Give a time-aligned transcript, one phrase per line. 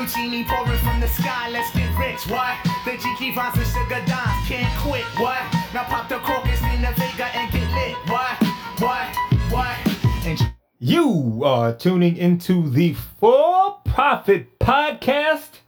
[0.00, 2.56] Lucini pouring from the sky, let's get rich, what?
[2.86, 5.42] The GK vines and sugar dimes, can't quit, what?
[5.74, 8.42] Now pop the crocus in the Vega and get lit, what?
[8.80, 9.14] What?
[9.52, 10.24] What?
[10.24, 10.40] And
[10.78, 15.58] You are tuning into the For Profit Podcast.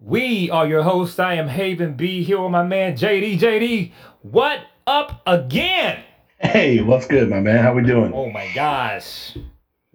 [0.00, 1.20] We are your hosts.
[1.20, 3.38] I am Haven B here with my man JD.
[3.38, 3.92] JD,
[4.22, 4.58] what
[4.88, 6.02] up again?
[6.40, 7.62] Hey, what's good, my man?
[7.62, 8.12] How we doing?
[8.12, 9.38] Oh my gosh.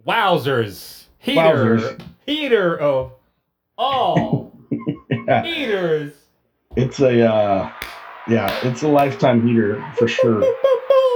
[0.08, 1.04] Wowzers.
[1.18, 1.41] Heater.
[1.41, 2.02] Wowzers.
[2.26, 3.12] Heater of
[3.80, 4.52] all
[5.44, 6.13] heaters.
[6.76, 7.72] it's a uh,
[8.27, 10.41] yeah, it's a lifetime heater for sure.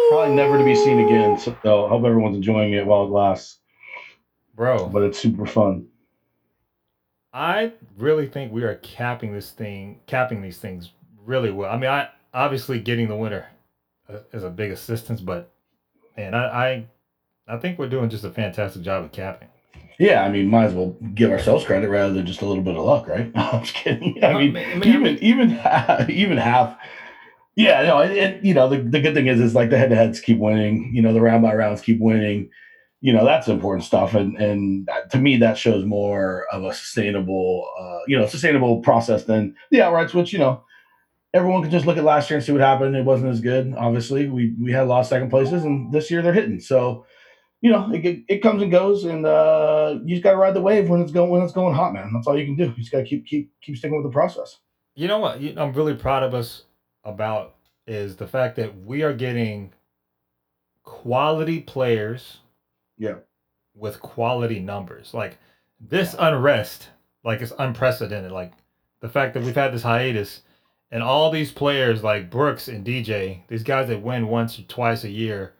[0.09, 1.39] Probably never to be seen again.
[1.39, 1.51] So
[1.85, 3.59] I hope everyone's enjoying it while it lasts.
[4.55, 5.87] Bro, But it's super fun.
[7.33, 10.91] I really think we are capping this thing, capping these things
[11.25, 11.71] really well.
[11.71, 13.47] I mean, I obviously getting the winner
[14.09, 15.51] uh, is a big assistance, but
[16.17, 16.85] man, I, I
[17.47, 19.47] I think we're doing just a fantastic job of capping.
[20.01, 22.75] Yeah, I mean, might as well give ourselves credit rather than just a little bit
[22.75, 23.31] of luck, right?
[23.35, 24.17] I'm just kidding.
[24.23, 26.75] I Uh, mean, I mean- I even mean- even half, even half.
[27.55, 29.89] Yeah, no, and, and, you know the, the good thing is is like the head
[29.91, 30.89] to heads keep winning.
[30.95, 32.49] You know the round by rounds keep winning.
[33.01, 37.67] You know that's important stuff, and and to me that shows more of a sustainable,
[37.79, 40.63] uh, you know, sustainable process than the outrights, which you know
[41.33, 42.95] everyone can just look at last year and see what happened.
[42.95, 43.73] It wasn't as good.
[43.77, 46.59] Obviously, we we had lost second places, and this year they're hitting.
[46.61, 47.05] So
[47.61, 50.53] you know, it, it, it comes and goes, and uh, you just got to ride
[50.55, 52.11] the wave when it's going when it's going hot, man.
[52.13, 52.65] That's all you can do.
[52.65, 54.59] You just got to keep keep keep sticking with the process.
[54.95, 55.37] You know what?
[55.57, 56.63] I'm really proud of us
[57.03, 57.55] about
[57.87, 59.71] is the fact that we are getting
[60.83, 62.39] quality players
[62.97, 63.15] Yeah.
[63.75, 65.13] with quality numbers.
[65.13, 65.37] Like
[65.79, 66.89] this unrest,
[67.23, 68.31] like it's unprecedented.
[68.31, 68.53] Like
[69.01, 70.41] the fact that we've had this hiatus
[70.91, 75.03] and all these players like Brooks and DJ, these guys that win once or twice
[75.03, 75.53] a year,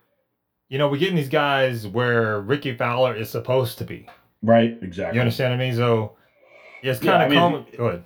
[0.72, 4.08] you know, we're getting these guys where Rickie Fowler is supposed to be.
[4.42, 4.78] Right.
[4.82, 5.18] Exactly.
[5.18, 5.76] You understand what I mean?
[5.76, 6.16] So
[6.82, 7.66] yeah, it's Yeah, kind I of mean, common.
[7.78, 8.04] Go ahead.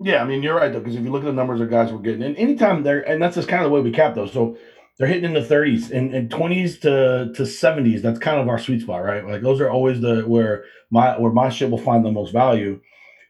[0.00, 1.92] Yeah, I mean you're right though, because if you look at the numbers of guys
[1.92, 4.32] we're getting, and anytime they're and that's just kind of the way we cap those.
[4.32, 4.56] So
[4.98, 8.00] they're hitting in the 30s and, and 20s to to 70s.
[8.00, 9.26] That's kind of our sweet spot, right?
[9.26, 12.80] Like those are always the where my where my shit will find the most value,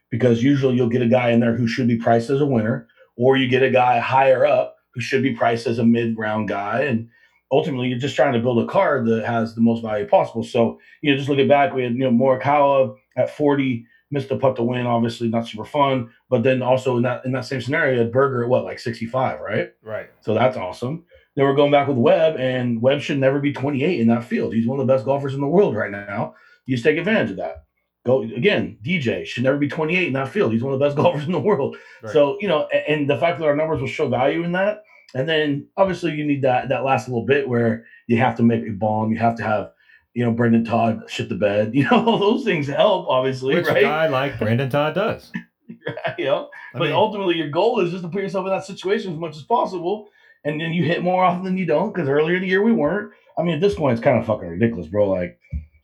[0.09, 2.87] because usually you'll get a guy in there who should be priced as a winner,
[3.17, 6.47] or you get a guy higher up who should be priced as a mid round
[6.47, 7.09] guy, and
[7.51, 10.43] ultimately you're just trying to build a card that has the most value possible.
[10.43, 14.37] So you know, just looking back, we had you know Morikawa at 40, missed the
[14.37, 16.09] putt to win, obviously not super fun.
[16.29, 19.39] But then also in that in that same scenario, you Berger at what like 65,
[19.39, 19.71] right?
[19.81, 20.09] Right.
[20.21, 21.05] So that's awesome.
[21.35, 24.53] Then we're going back with Webb, and Webb should never be 28 in that field.
[24.55, 26.33] He's one of the best golfers in the world right now.
[26.65, 27.63] You just take advantage of that.
[28.05, 30.51] Go again, DJ should never be 28 in that field.
[30.53, 31.75] He's one of the best golfers in the world.
[32.01, 32.11] Right.
[32.13, 34.83] So you know, a- and the fact that our numbers will show value in that,
[35.15, 38.65] and then obviously you need that that last little bit where you have to make
[38.67, 39.11] a bomb.
[39.11, 39.71] You have to have,
[40.13, 41.71] you know, Brendon Todd shit the bed.
[41.75, 43.77] You know, all those things help, obviously, Which right?
[43.77, 45.31] a guy like Brendon Todd does.
[46.17, 48.65] you know, I but mean, ultimately your goal is just to put yourself in that
[48.65, 50.07] situation as much as possible,
[50.43, 51.93] and then you hit more often than you don't.
[51.93, 53.11] Because earlier in the year we weren't.
[53.37, 55.09] I mean, at this point, it's kind of fucking ridiculous, bro.
[55.09, 55.39] Like,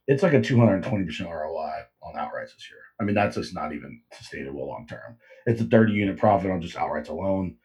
[0.08, 2.80] it's like a 220 percent ROI on outrights this year.
[3.00, 5.18] I mean, that's just not even sustainable long term.
[5.46, 7.56] It's a 30 unit profit on just outrights alone.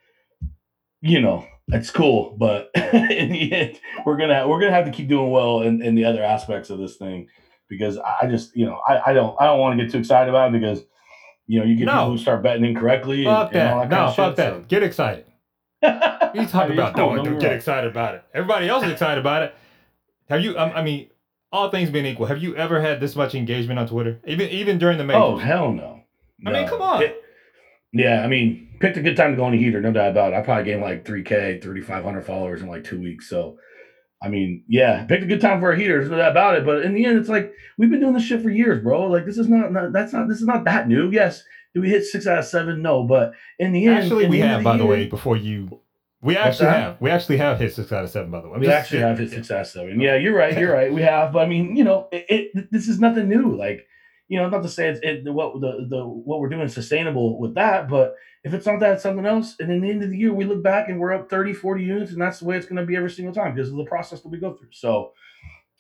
[1.01, 5.09] You know, it's cool, but in the end, we're gonna we're gonna have to keep
[5.09, 7.29] doing well in, in the other aspects of this thing
[7.69, 10.29] because I just you know I, I don't I don't want to get too excited
[10.29, 10.83] about it because
[11.47, 11.93] you know you get No.
[11.93, 13.91] people who start betting incorrectly and, fuck and all that.
[13.91, 14.37] that kind No, fuck shit.
[14.37, 14.69] that.
[14.69, 15.25] Get excited.
[16.35, 16.95] You talking about?
[16.95, 18.23] cool, Don't, don't get excited about it.
[18.35, 19.55] Everybody else is excited about it.
[20.29, 20.59] Have you?
[20.59, 21.09] Um, I mean,
[21.51, 24.21] all things being equal, have you ever had this much engagement on Twitter?
[24.27, 25.23] Even even during the majors.
[25.23, 26.03] Oh hell no!
[26.47, 27.03] I mean, come on.
[27.03, 27.23] It-
[27.93, 30.33] yeah, I mean, picked a good time to go on a heater, no doubt about
[30.33, 30.37] it.
[30.37, 33.29] I probably gained like 3K, 3,500 followers in like two weeks.
[33.29, 33.57] So,
[34.23, 36.65] I mean, yeah, picked a good time for a heater, no doubt about it.
[36.67, 39.07] But in the end, it's like we've been doing this shit for years, bro.
[39.07, 41.11] Like this is not, not that's not this is not that new.
[41.11, 41.43] Yes,
[41.75, 42.83] do we hit six out of seven?
[42.83, 45.81] No, but in the end, actually, we have, by the way, before you.
[46.21, 47.01] We actually have.
[47.01, 48.59] We actually have hit six out of seven, by the way.
[48.59, 50.01] We just- actually have hit six out of seven.
[50.01, 50.59] Yeah, you're right.
[50.59, 50.93] You're right.
[50.93, 53.57] We have, but I mean, you know, it, it this is nothing new.
[53.57, 53.87] Like,
[54.29, 56.75] you know, not to say it's it, the- what the the what we're doing is
[56.75, 58.15] sustainable with that, but
[58.45, 59.57] if it's not that, it's something else.
[59.59, 61.83] And in the end of the year, we look back and we're up 30, 40
[61.83, 63.85] units, and that's the way it's going to be every single time because of the
[63.85, 64.69] process that we go through.
[64.71, 65.13] So,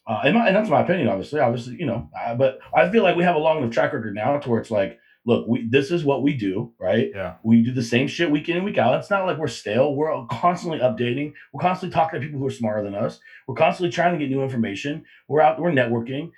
[0.06, 1.38] uh, and, my, and that's my opinion, obviously.
[1.40, 4.14] Obviously, you know, uh, but I feel like we have a long enough track record
[4.14, 7.10] now to where it's like, look, we this is what we do, right?
[7.14, 7.34] Yeah.
[7.44, 8.98] We do the same shit week in and week out.
[8.98, 9.94] It's not like we're stale.
[9.94, 11.34] We're constantly updating.
[11.52, 13.20] We're constantly talking to people who are smarter than us.
[13.46, 15.04] We're constantly trying to get new information.
[15.28, 15.60] We're out.
[15.60, 16.30] We're networking,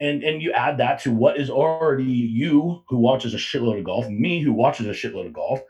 [0.00, 3.84] and and you add that to what is already you who watches a shitload of
[3.84, 5.60] golf, me who watches a shitload of golf.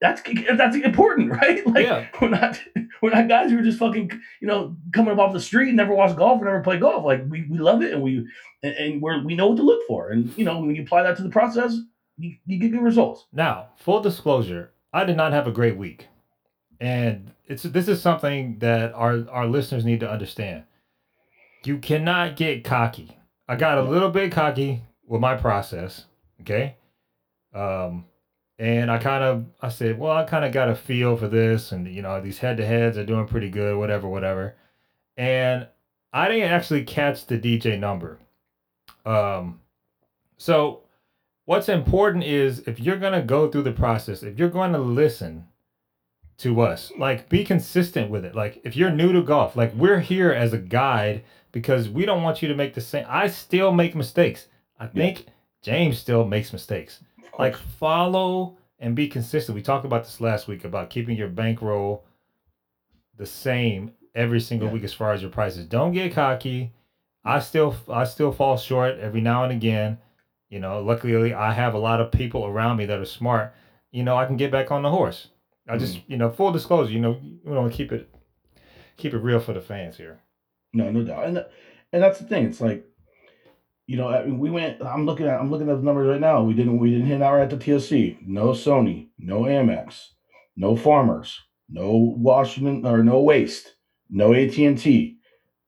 [0.00, 0.22] That's
[0.56, 1.66] that's important, right?
[1.66, 2.06] Like Yeah.
[2.20, 2.60] we're not
[3.02, 4.10] we're not guys who are just fucking
[4.40, 7.04] you know coming up off the street and never watch golf and never play golf.
[7.04, 8.26] Like we, we love it and we
[8.62, 10.10] and, and we're we know what to look for.
[10.10, 11.76] And you know when you apply that to the process,
[12.18, 13.26] you, you get good results.
[13.32, 16.08] Now, full disclosure, I did not have a great week.
[16.78, 20.64] And it's this is something that our, our listeners need to understand.
[21.64, 23.16] You cannot get cocky.
[23.48, 26.06] I got a little bit cocky with my process,
[26.40, 26.76] okay?
[27.54, 28.06] Um
[28.58, 31.72] and I kind of I said, well, I kind of got a feel for this
[31.72, 34.56] and you know, these head-to-heads are doing pretty good, whatever, whatever.
[35.16, 35.68] And
[36.12, 38.18] I didn't actually catch the DJ number.
[39.04, 39.60] Um
[40.38, 40.82] so
[41.46, 45.46] what's important is if you're to go through the process, if you're going to listen
[46.38, 48.34] to us, like be consistent with it.
[48.34, 52.22] Like if you're new to golf, like we're here as a guide because we don't
[52.22, 53.06] want you to make the same.
[53.08, 54.48] I still make mistakes.
[54.78, 55.26] I think
[55.62, 57.00] James still makes mistakes.
[57.38, 59.56] Like follow and be consistent.
[59.56, 62.04] We talked about this last week about keeping your bankroll
[63.16, 64.74] the same every single Yeah.
[64.74, 65.66] week as far as your prices.
[65.66, 66.72] Don't get cocky.
[67.24, 69.98] I still I still fall short every now and again.
[70.50, 73.54] You know, luckily I have a lot of people around me that are smart.
[73.90, 75.28] You know, I can get back on the horse.
[75.68, 76.04] I just, mm.
[76.08, 78.08] you know, full disclosure, you know, we want to keep it
[78.96, 80.20] keep it real for the fans here.
[80.72, 81.26] No, no doubt.
[81.26, 81.44] And
[81.92, 82.46] and that's the thing.
[82.46, 82.84] It's like,
[83.86, 84.82] you know, I mean, we went.
[84.82, 85.40] I'm looking at.
[85.40, 86.42] I'm looking at the numbers right now.
[86.42, 86.78] We didn't.
[86.78, 88.18] We didn't hit out at the TSC.
[88.26, 89.08] No Sony.
[89.18, 90.08] No Amex.
[90.56, 91.40] No Farmers.
[91.68, 93.76] No Washington or no Waste.
[94.10, 95.18] No AT and T.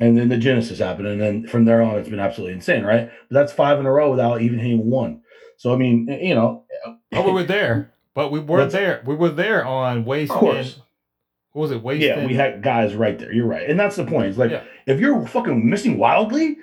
[0.01, 3.11] And then the Genesis happened, and then from there on, it's been absolutely insane, right?
[3.29, 5.23] But that's five in a row without even hitting one.
[5.57, 6.65] So I mean, you know,
[7.11, 7.93] But we were there.
[8.19, 9.01] But we were Let's- there.
[9.07, 10.75] We were there on waste Of course.
[10.75, 10.83] and
[11.53, 11.85] what was it?
[11.85, 13.33] Waste yeah, and- we had guys right there.
[13.33, 14.27] You're right, and that's the point.
[14.27, 14.63] It's like Yeah.
[14.89, 16.57] if you're fucking missing wildly,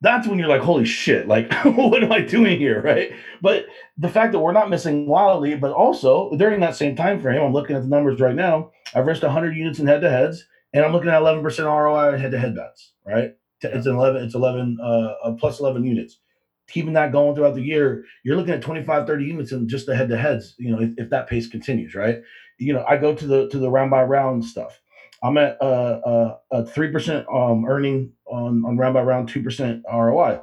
[0.00, 3.10] that's when you're like, holy shit, like what am I doing here, right?
[3.42, 3.66] But
[3.98, 7.52] the fact that we're not missing wildly, but also during that same time frame, I'm
[7.52, 8.70] looking at the numbers right now.
[8.94, 12.94] I've risked 100 units in head-to-heads, and I'm looking at 11% ROI in head-to-head bets,
[13.06, 13.32] right?
[13.60, 16.18] It's an 11, it's 11 uh, uh, plus 11 units.
[16.68, 19.96] Keeping that going throughout the year, you're looking at 25, 30 units in just the
[19.96, 20.54] head-to-heads.
[20.58, 22.20] You know, if, if that pace continues, right?
[22.58, 24.80] You know, I go to the to the round by round stuff.
[25.22, 29.42] I'm at uh, uh, a three percent um earning on on round by round, two
[29.42, 30.40] percent ROI.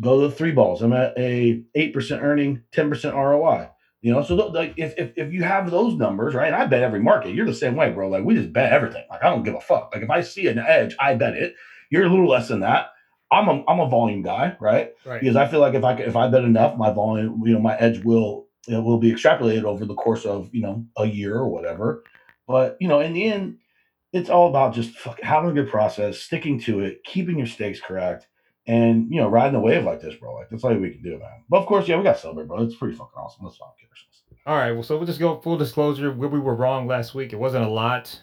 [0.00, 0.82] Go to the three balls.
[0.82, 3.68] I'm at a eight percent earning, ten percent ROI.
[4.02, 6.48] You know, so like if, if if you have those numbers, right?
[6.48, 7.34] And I bet every market.
[7.34, 8.08] You're the same way, bro.
[8.08, 9.04] Like we just bet everything.
[9.08, 9.90] Like I don't give a fuck.
[9.94, 11.54] Like if I see an edge, I bet it.
[11.90, 12.86] You're a little less than that.
[13.32, 14.92] I'm a I'm a volume guy, right?
[15.06, 15.20] right.
[15.20, 17.76] because I feel like if I if I bet enough, my volume, you know, my
[17.78, 21.48] edge will it will be extrapolated over the course of you know a year or
[21.48, 22.04] whatever.
[22.46, 23.58] But you know, in the end,
[24.12, 27.80] it's all about just fuck, having a good process, sticking to it, keeping your stakes
[27.80, 28.28] correct,
[28.66, 30.34] and you know, riding the wave like this, bro.
[30.34, 31.44] Like that's all we can do, man.
[31.48, 32.62] But of course, yeah, we got to celebrate, bro.
[32.62, 33.46] It's pretty fucking awesome.
[33.46, 33.88] Let's not kid
[34.46, 34.72] All right.
[34.72, 36.12] Well, so we'll just go full disclosure.
[36.12, 38.22] Where we were wrong last week, it wasn't a lot.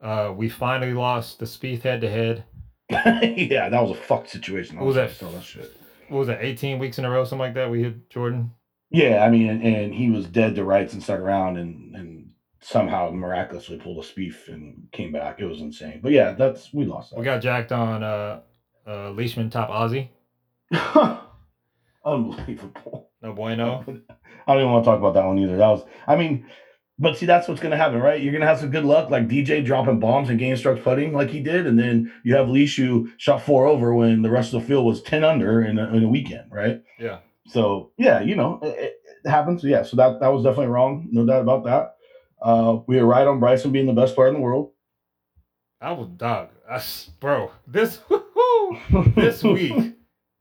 [0.00, 2.44] Uh, we finally lost the Spieth head to head.
[2.90, 4.76] yeah, that was a fucked situation.
[4.78, 5.18] What was that?
[5.18, 5.72] That shit.
[6.08, 6.42] What was that?
[6.42, 7.70] 18 weeks in a row, something like that.
[7.70, 8.52] We hit Jordan.
[8.90, 12.30] Yeah, I mean, and, and he was dead to rights and stuck around and and
[12.60, 15.40] somehow miraculously pulled a Spieth and came back.
[15.40, 16.00] It was insane.
[16.02, 18.40] But yeah, that's we lost We got jacked on uh,
[18.86, 20.08] uh, Leishman top Aussie.
[22.04, 23.10] Unbelievable.
[23.22, 23.84] No bueno.
[24.46, 25.56] I don't even want to talk about that one either.
[25.56, 26.46] That was, I mean,
[26.98, 28.20] but see, that's what's going to happen, right?
[28.20, 31.12] You're going to have some good luck, like DJ dropping bombs and game strokes putting
[31.12, 34.60] like he did, and then you have Lishu shot four over when the rest of
[34.60, 36.82] the field was ten under in a, in a weekend, right?
[36.98, 37.18] Yeah.
[37.46, 39.62] So yeah, you know, it, it happens.
[39.64, 41.94] Yeah, so that that was definitely wrong, no doubt about that.
[42.40, 44.72] Uh, we were right on Bryson being the best player in the world.
[45.80, 46.50] I was dog.
[46.68, 46.82] I
[47.20, 48.00] bro, this
[49.14, 49.94] this week.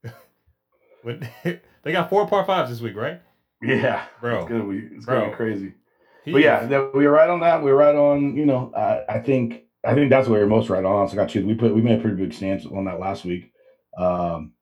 [1.04, 3.22] when they got four par fives this week, right?
[3.62, 4.48] yeah, Bro.
[4.48, 5.74] it's be it's gonna be crazy.
[6.34, 7.64] But yeah, that- we were right on that.
[7.64, 8.36] We were right on.
[8.36, 11.08] You know, I, I think I think that's what we are most right on.
[11.08, 11.46] So I got you.
[11.46, 13.52] We put we made a pretty big stance on that last week.
[13.98, 14.54] Um,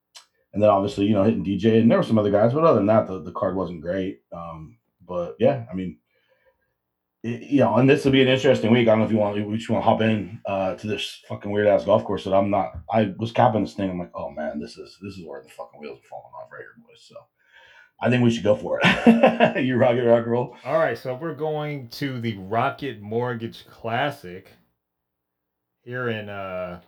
[0.53, 2.77] and then obviously, you know, hitting DJ, and there were some other guys, but other
[2.77, 4.19] than that, the, the card wasn't great.
[4.31, 5.97] Um, but yeah, I mean,
[7.23, 8.87] it, you know, and this will be an interesting week.
[8.87, 11.21] I don't know if you want we just want to hop in uh, to this
[11.27, 12.73] fucking weird ass golf course that I'm not.
[12.91, 13.89] I was capping this thing.
[13.89, 16.51] I'm like, oh man, this is this is where the fucking wheels are falling off
[16.51, 17.03] right here, boys.
[17.05, 17.15] So.
[18.01, 19.63] I think we should go for it.
[19.65, 20.57] you rock it, rock and roll.
[20.65, 24.49] All right, so we're going to the Rocket Mortgage Classic
[25.83, 26.81] here in uh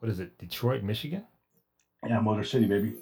[0.00, 0.38] what is it?
[0.38, 1.24] Detroit, Michigan?
[2.06, 2.94] Yeah, Motor City, baby.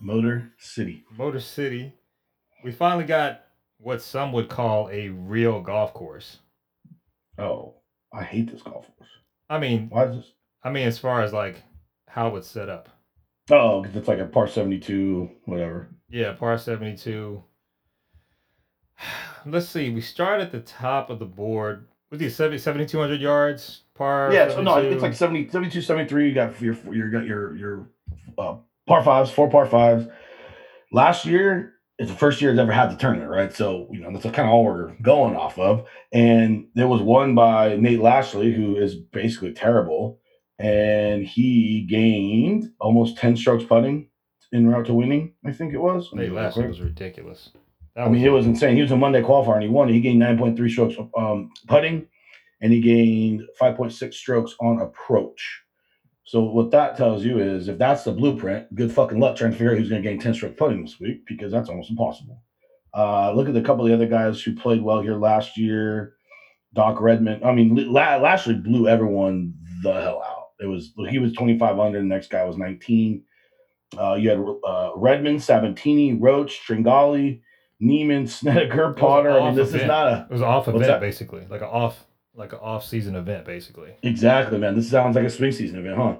[0.00, 1.04] Motor City.
[1.16, 1.92] Motor City.
[2.64, 3.42] We finally got
[3.78, 6.38] what some would call a real golf course.
[7.38, 7.74] Oh,
[8.12, 9.10] I hate this golf course.
[9.50, 10.32] I mean, Why is this?
[10.64, 11.62] I mean as far as like
[12.08, 12.88] how it's set up.
[13.50, 15.88] Oh, it's like a par 72, whatever.
[16.08, 17.42] Yeah, par 72.
[19.46, 19.90] Let's see.
[19.90, 21.88] We start at the top of the board.
[22.08, 26.28] What do you 70 7200 yards par yeah, so no, it's like 70, 72, 73.
[26.28, 27.88] You got your, you got your, your
[28.36, 28.56] uh,
[28.86, 30.06] par fives, four par fives.
[30.92, 31.72] last year
[32.02, 33.52] it's the first year it's ever had the tournament, right?
[33.52, 35.86] So you know that's kind of all we're going off of.
[36.12, 40.20] And there was one by Nate Lashley, who is basically terrible,
[40.58, 44.08] and he gained almost ten strokes putting
[44.52, 45.34] in route to winning.
[45.46, 46.08] I think it was.
[46.12, 46.68] Let me Nate look Lashley quick.
[46.68, 47.50] was ridiculous.
[47.94, 48.76] That I mean, it was insane.
[48.76, 49.88] He was a Monday qualifier and he won.
[49.88, 52.06] He gained 9.3 strokes um, putting
[52.60, 55.62] and he gained 5.6 strokes on approach.
[56.24, 59.56] So, what that tells you is if that's the blueprint, good fucking luck trying to
[59.56, 62.42] figure out who's going to gain 10 stroke putting this week because that's almost impossible.
[62.96, 66.14] Uh, look at a couple of the other guys who played well here last year.
[66.74, 67.42] Doc Redman.
[67.44, 70.31] I mean, La- Lashley blew everyone the hell out.
[70.62, 73.24] It was he was 25 under, the next guy was 19.
[73.98, 77.40] Uh, you had uh, Redman, Sabbatini, Roach, Tringale,
[77.80, 79.30] Niemann, Snedeker, Potter.
[79.30, 81.00] I mean, this is not a It was an off event that?
[81.00, 83.94] basically, like an off like an off season event basically.
[84.02, 84.74] exactly, man.
[84.74, 86.16] This sounds like a swing season event, huh?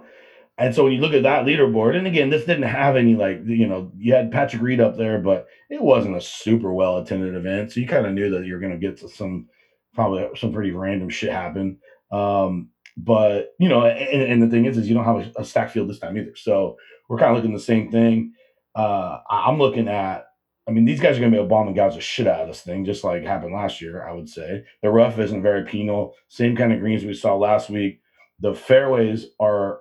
[0.59, 3.41] And so when you look at that leaderboard, and again, this didn't have any like
[3.47, 7.35] you know, you had Patrick Reed up there, but it wasn't a super well attended
[7.35, 9.49] event, so you kind of knew that you're going to get to some
[9.95, 11.79] probably some pretty random shit happen.
[12.11, 15.45] Um, but you know, and, and the thing is, is you don't have a, a
[15.45, 16.77] stack field this time either, so
[17.09, 18.33] we're kind of looking at the same thing.
[18.75, 20.27] Uh, I'm looking at.
[20.69, 22.47] I mean, these guys are going to be a bomb and the shit out of
[22.47, 24.07] this thing, just like happened last year.
[24.07, 26.15] I would say the rough isn't very penal.
[26.29, 28.01] Same kind of greens we saw last week.
[28.39, 29.81] The fairways are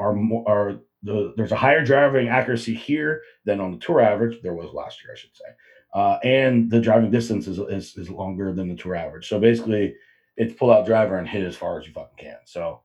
[0.00, 4.42] are are the there's a higher driving accuracy here than on the tour average.
[4.42, 5.44] There was last year, I should say,
[5.94, 9.28] uh, and the driving distance is, is is longer than the tour average.
[9.28, 9.94] So basically,
[10.36, 12.36] it's pull out driver and hit as far as you fucking can.
[12.44, 12.80] So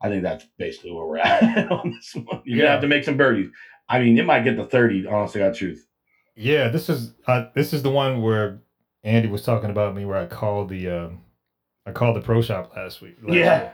[0.00, 2.42] I think that's basically where we're at on this one.
[2.44, 3.50] You're gonna have to make some birdies.
[3.88, 5.06] I mean, it might get to thirty.
[5.06, 5.86] Honestly, got truth.
[6.36, 8.60] Yeah, this is uh, this is the one where
[9.04, 11.20] Andy was talking about me where I called the um,
[11.86, 13.16] I called the pro shop last week.
[13.22, 13.60] last Yeah.
[13.62, 13.72] year.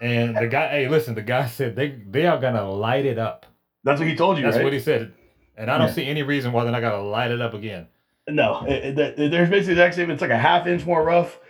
[0.00, 3.46] And the guy, hey, listen, the guy said they they are gonna light it up.
[3.84, 4.64] That's what he told you, That's right?
[4.64, 5.12] what he said.
[5.56, 5.94] And I don't Yeah.
[5.94, 7.88] see any reason why they're not gonna light it up again.
[8.28, 10.10] No, it, it- there's basically the exact same.
[10.10, 11.40] It's like a half inch more rough.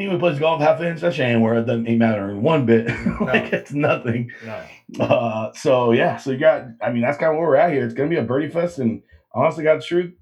[0.00, 2.40] Anyone who plays golf half inch, that shit ain't where it doesn't ain't matter in
[2.40, 2.86] one bit.
[3.20, 4.30] like it's nothing.
[4.42, 5.04] No.
[5.04, 6.68] Uh, so yeah, so you got.
[6.80, 7.84] I mean, that's kind of where we're at here.
[7.84, 9.02] It's gonna be a birdie fest, and
[9.34, 10.14] honestly, got the truth.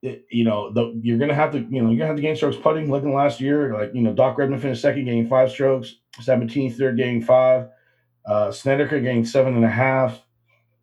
[0.00, 2.36] It, you know, the, you're gonna have to, you know, you're gonna have to gain
[2.36, 2.90] strokes putting.
[2.90, 5.96] Looking last year, like you know, Doc Redman finished second, gaining five strokes.
[6.18, 7.68] Sabbatini, third, gaining five.
[8.24, 10.22] Uh, Snedeker gained seven and a half.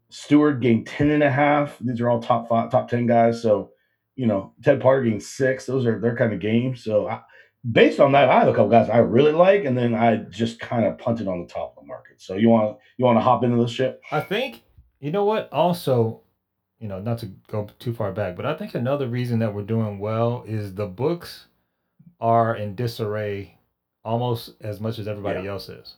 [0.10, 1.80] Stewart gained ten and a half.
[1.82, 3.42] These are all top five, top ten guys.
[3.42, 3.72] So,
[4.16, 5.66] you know, Ted Parker gained six.
[5.66, 6.84] Those are their kind of games.
[6.84, 7.22] So, I,
[7.70, 10.60] based on that, I have a couple guys I really like, and then I just
[10.60, 12.22] kind of punted on the top of the market.
[12.22, 14.02] So, you want you want to hop into this shit?
[14.12, 14.62] I think
[15.00, 15.52] you know what.
[15.52, 16.22] Also,
[16.80, 19.64] you know, not to go too far back, but I think another reason that we're
[19.64, 21.48] doing well is the books
[22.20, 23.58] are in disarray
[24.04, 25.96] almost as much as everybody else is.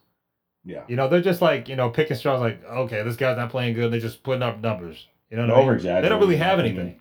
[0.63, 0.83] Yeah.
[0.87, 2.39] You know, they're just like you know picking straws.
[2.39, 3.91] Like, okay, this guy's not playing good.
[3.91, 5.07] They're just putting up numbers.
[5.29, 6.01] You know, what I mean?
[6.01, 6.79] They don't really have in my opinion.
[6.81, 6.99] anything.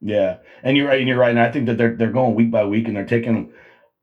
[0.00, 2.50] Yeah, and you're right, and you're right, and I think that they're they're going week
[2.50, 3.52] by week, and they're taking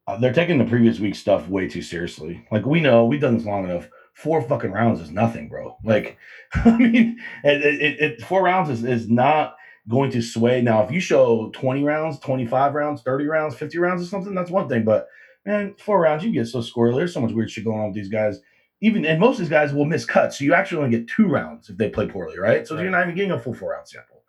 [0.10, 2.44] uh, they're taking the previous week's stuff way too seriously.
[2.52, 3.88] Like we know, we've done this long enough.
[4.14, 5.78] Four fucking rounds is nothing, bro.
[5.84, 6.18] Like,
[6.54, 9.56] I mean, it, it, it four rounds is is not
[9.88, 10.62] going to sway.
[10.64, 14.34] Now, if you show twenty rounds, twenty five rounds, thirty rounds, fifty rounds, or something,
[14.34, 14.84] that's one thing.
[14.84, 15.08] But
[15.46, 16.96] man, four rounds, you get so squirrely.
[16.96, 18.40] There's so much weird shit going on with these guys.
[18.82, 21.28] Even and most of these guys will miss cuts, so you actually only get two
[21.28, 22.66] rounds if they play poorly, right?
[22.66, 24.24] So you're not even getting a full four round sample.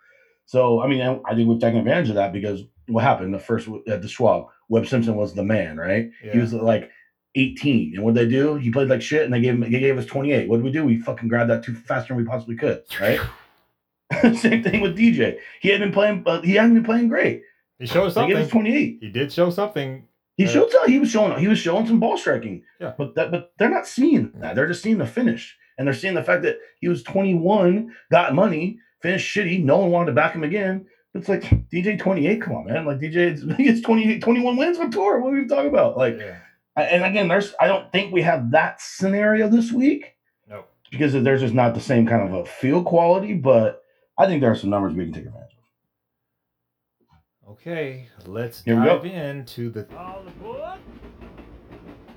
[0.45, 3.39] So I mean, I I think we've taken advantage of that because what happened the
[3.39, 6.11] first at the Schwab, Webb Simpson was the man, right?
[6.33, 6.91] He was like
[7.35, 8.55] 18, and what did they do?
[8.57, 10.49] He played like shit, and they gave him they gave us 28.
[10.49, 10.85] What did we do?
[10.85, 13.21] We fucking grabbed that too faster than we possibly could, right?
[14.37, 15.39] Same thing with DJ.
[15.61, 17.43] He had been playing, but he hadn't been playing great.
[17.79, 18.63] He showed They gave us something.
[18.65, 18.99] 28.
[19.01, 20.05] He did show something.
[20.37, 20.93] He Uh, showed something.
[20.93, 22.63] he was showing he was showing some ball striking.
[22.81, 22.95] Yeah.
[22.99, 24.57] But that but they're not seeing that.
[24.57, 25.57] They're just seeing the finish.
[25.79, 29.65] And they're seeing the fact that he was 21, got money, finished shitty.
[29.65, 30.85] No one wanted to back him again.
[31.15, 32.87] It's like DJ 28, come on, man.
[32.87, 35.21] Like DJ it's- he gets 28, 21 wins on tour.
[35.21, 35.97] What are we talking about?
[35.97, 36.37] Like Yeah.
[36.77, 40.15] And again, there's I don't think we have that scenario this week
[40.49, 40.65] No.
[40.91, 43.83] because there's just not the same kind of a field quality, but
[44.17, 45.57] I think there are some numbers we can take advantage
[47.45, 47.51] of.
[47.53, 48.99] Okay, let's Here we go.
[48.99, 50.79] dive into the all aboard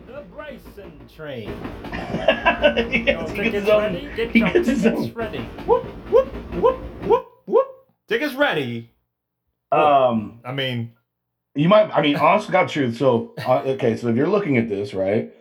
[0.06, 1.48] the Bryson train.
[2.92, 3.82] he gets, he gets his own.
[3.82, 4.10] ready.
[4.16, 5.12] Get he gets his own.
[5.14, 5.40] ready.
[5.66, 6.83] Whoop whoop whoop whoop whoop.
[8.13, 8.91] Tickets ready.
[9.72, 10.91] Um, I mean,
[11.55, 11.89] you might.
[11.89, 12.96] I mean, honest to God, truth.
[12.96, 15.34] So, uh, okay, so if you're looking at this, right,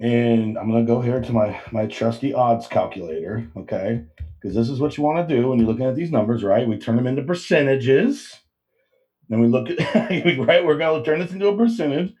[0.00, 4.04] and I'm gonna go here to my my trusty odds calculator, okay,
[4.40, 6.66] because this is what you want to do when you're looking at these numbers, right?
[6.66, 8.36] We turn them into percentages.
[9.28, 9.78] Then we look at
[10.48, 10.66] right.
[10.66, 12.12] We're gonna turn this into a percentage.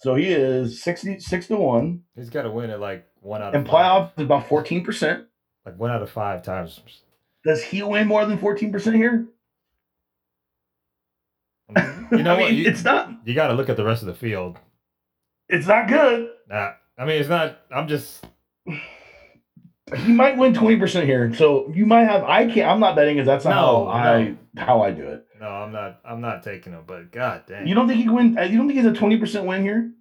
[0.00, 3.54] So he is 66 to one, he's got to win at like one out of
[3.54, 4.10] and five.
[4.10, 5.26] playoff is about 14 percent.
[5.64, 6.80] Like one out of five times.
[7.46, 9.26] Does he win more than 14 percent here?
[12.10, 12.52] You know I what?
[12.52, 13.10] You- it's not.
[13.24, 14.58] You got to look at the rest of the field.
[15.48, 16.30] It's not good.
[16.48, 17.58] Nah, I mean, it's not.
[17.70, 18.24] I'm just.
[19.98, 22.24] He might win twenty percent here, so you might have.
[22.24, 22.68] I can't.
[22.68, 25.24] I'm not betting, because that's not No, how I how I do it.
[25.38, 26.00] No, I'm not.
[26.04, 26.82] I'm not taking him.
[26.84, 28.30] But god dang, You don't think he can win?
[28.50, 29.92] You don't think he's a twenty percent win here?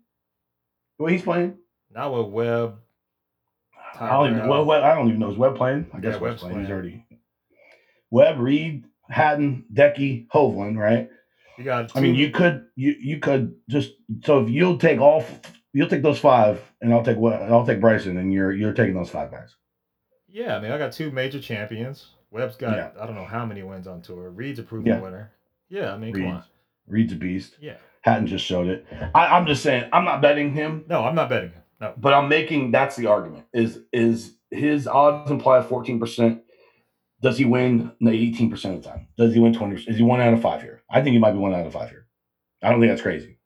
[0.98, 1.60] The way he's playing,
[1.92, 2.80] not with Webb.
[4.00, 4.48] I don't even.
[4.50, 5.30] Well, Webb, I don't even know.
[5.30, 5.86] Is Webb playing?
[5.94, 6.58] I guess Yeah, Webb's Webb's playing.
[6.62, 6.72] He's playing.
[6.82, 7.05] already.
[8.16, 11.10] Webb, Reed, Hatton, Hideki, Hovland, right?
[11.58, 11.90] You got.
[11.90, 12.00] Two.
[12.00, 13.92] I mean, you could you you could just
[14.24, 15.26] so if you'll take all
[15.74, 18.94] you'll take those five, and I'll take what I'll take Bryson, and you're you're taking
[18.96, 19.54] those five guys.
[20.30, 22.08] Yeah, I mean, I got two major champions.
[22.32, 22.92] Webb's got Yeah.
[23.02, 24.30] I don't know how many wins on tour.
[24.30, 25.02] Reed's a proven Yeah.
[25.02, 25.32] winner.
[25.68, 26.44] Yeah, I mean, come on.
[26.88, 27.58] Reed's a beast.
[27.60, 27.78] Yeah.
[28.02, 28.86] Hatton just showed it.
[29.14, 31.64] I, I'm just saying, I'm not betting him, No, I'm not betting him.
[31.82, 31.94] No.
[31.98, 33.46] but I'm making that's the argument.
[33.54, 36.44] Is is his odds imply 14 percent?
[37.26, 39.08] Does he win 18 percent of the time?
[39.18, 39.90] Does he win 20%?
[39.90, 40.84] Is he one out of five here?
[40.92, 42.06] I think he might be one out of five here.
[42.62, 43.40] I don't think that's crazy.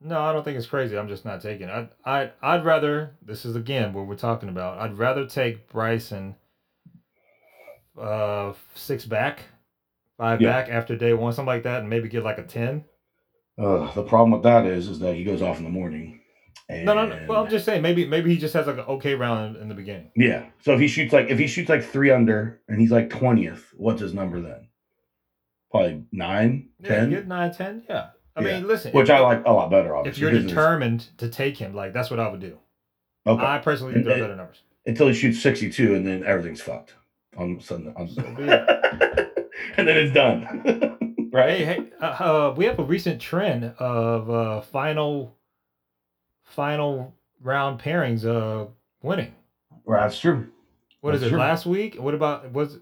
[0.00, 0.96] No, I don't think it's crazy.
[0.96, 1.90] I'm just not taking it.
[2.06, 4.78] I I I'd rather this is again what we're talking about.
[4.78, 6.36] I'd rather take Bryson
[8.00, 9.40] uh six back,
[10.16, 10.50] five Yeah.
[10.52, 12.84] back after day one, something like that, and maybe get like a ten.
[13.58, 16.19] Uh, the problem with that is, is that he goes off in the morning.
[16.70, 17.18] And No, no, no.
[17.28, 19.68] Well, I'm just saying maybe maybe he just has like an okay round in, in
[19.68, 20.10] the beginning.
[20.16, 20.46] yeah.
[20.62, 23.72] So if he shoots like if he shoots like three under and he's like twentieth,
[23.76, 24.68] what's his number then?
[25.70, 27.10] Probably nine, Yeah, ten.
[27.10, 27.82] you get nine, ten.
[27.88, 28.08] Yeah.
[28.36, 28.58] I Yeah.
[28.60, 28.92] mean, listen.
[28.92, 29.94] which if, I like a lot better.
[29.96, 32.58] Obviously, if you're determined to take him, like that's what I would do.
[33.26, 34.62] okay, I personally And- they're better numbers.
[34.86, 36.94] until he shoots sixty-two, and then everything's fucked
[37.36, 37.92] on Sunday.
[37.96, 38.22] On So
[39.76, 40.96] and then it's done,
[41.32, 41.50] right?
[41.58, 45.36] Hey, hey, uh, uh, we have a recent trend of uh, final,
[46.50, 48.66] final round pairings uh
[49.02, 49.34] winning.
[49.86, 50.48] That's true.
[51.00, 51.30] What is That's it?
[51.30, 51.38] true.
[51.38, 51.96] Last week?
[51.98, 52.78] What about was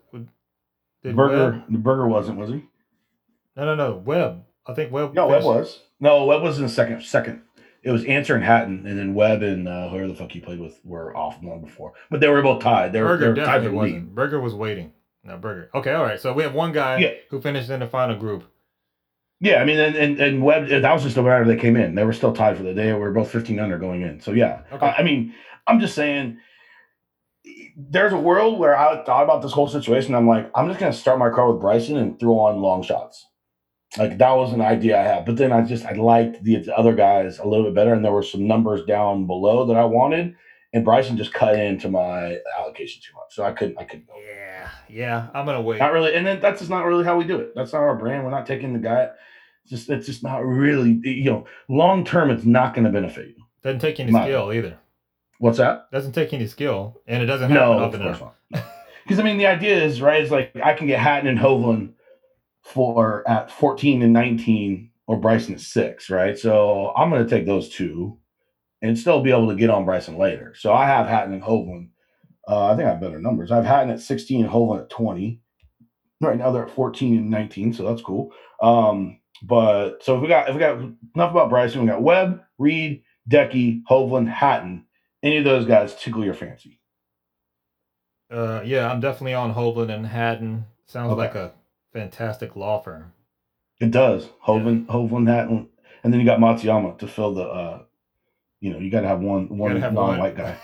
[1.03, 1.65] did Berger, Webb?
[1.73, 2.65] the Berger wasn't, was he?
[3.57, 3.97] No, no, no.
[3.97, 4.45] Webb.
[4.67, 5.15] I think Webb.
[5.15, 5.81] No, Webb was.
[6.01, 7.03] No, Webb was in the second.
[7.03, 7.43] Second,
[7.83, 10.59] it was Answer and Hatton, and then Webb and uh, whoever the fuck he played
[10.61, 12.93] with were off one before, but they were both tied.
[12.93, 13.95] They were, they Berger were tied for the wasn't.
[14.07, 14.15] lead.
[14.15, 14.93] Berger was waiting.
[15.25, 15.71] No, Berger.
[15.75, 16.21] Okay, all right.
[16.21, 17.11] So we have one guy Yeah.
[17.31, 18.45] who finished in the final group.
[19.41, 21.95] Yeah, I mean, and, and and Webb that was just the matter they came in.
[21.95, 22.93] They were still tied for the day.
[22.93, 24.21] We were both fifteen under going in.
[24.21, 24.87] So yeah, Okay.
[24.87, 25.33] I, I mean,
[25.67, 26.39] I'm just saying.
[27.77, 30.15] There's a world where I thought about this whole situation.
[30.15, 33.25] I'm like, I'm just gonna start my car with Bryson and throw on long shots.
[33.97, 36.95] Like that was an idea I had, but then I just I liked the other
[36.95, 40.35] guys a little bit better, and there were some numbers down below that I wanted,
[40.73, 44.15] and Bryson just cut into my allocation too much, so I couldn't I couldn't go.
[44.27, 45.29] Yeah, yeah.
[45.35, 45.79] I'm gonna wait.
[45.79, 47.53] Not really, and then that's just not really how we do it.
[47.55, 48.25] That's not our brand.
[48.25, 49.09] We're not taking the guy.
[49.63, 52.31] It's just it's just not really you know long term.
[52.31, 53.45] It's not going to benefit you.
[53.63, 54.79] Doesn't take any My- skill either.
[55.41, 55.89] What's that?
[55.93, 58.23] Doesn't take any skill, and it doesn't happen No, of often enough.
[59.05, 60.21] Because I mean, the idea is right.
[60.21, 61.93] Is like I can get Hatton and Hovland
[62.63, 66.37] for at fourteen and nineteen, or Bryson at six, right?
[66.37, 68.18] So I'm going to take those two,
[68.83, 70.55] and still be able to get on Bryson later.
[70.57, 71.89] So I have Hatton and Hovland.
[72.47, 73.51] Uh, I think I have better numbers.
[73.51, 75.41] I have Hatton at sixteen and Hovland at twenty.
[76.21, 78.33] Right now they're at fourteen and nineteen, so that's cool.
[78.63, 82.41] Um, but so if we got if we got enough about Bryson, we got Webb,
[82.59, 84.85] Reed, Hideki, Hovland, Hatton.
[85.23, 86.81] Any of those guys tickle your fancy?
[88.31, 90.67] Uh, yeah, I'm definitely on Hovland and Hatton.
[90.87, 91.21] Sounds Okay.
[91.21, 91.53] like a
[91.93, 93.13] fantastic law firm.
[93.81, 94.29] It does.
[94.47, 95.69] Hovland, Hovland, Hatton,
[96.03, 97.43] and then you got Matsuyama to fill the.
[97.45, 97.83] uh
[98.61, 100.19] You know, you got to have one one gotta have one.
[100.19, 100.59] non-white guy.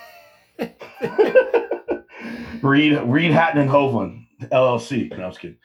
[2.63, 5.11] Reed, Reed, Hatton, and Hovland LLC.
[5.11, 5.59] No, I was kidding.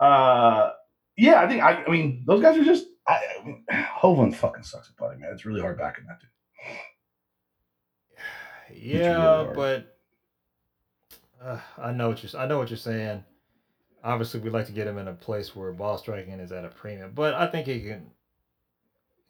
[0.00, 0.70] Uh,
[1.16, 1.84] yeah, I think I.
[1.84, 2.86] I mean, those guys are just.
[3.08, 5.30] I, I mean, Hovland fucking sucks at putting, man.
[5.32, 6.30] It's really hard backing that dude.
[8.82, 9.54] Yeah, hard.
[9.54, 9.96] but
[11.42, 12.40] uh, I know what you're.
[12.40, 13.24] I know what you're saying.
[14.02, 16.68] Obviously, we'd like to get him in a place where ball striking is at a
[16.68, 18.10] premium, but I think he can.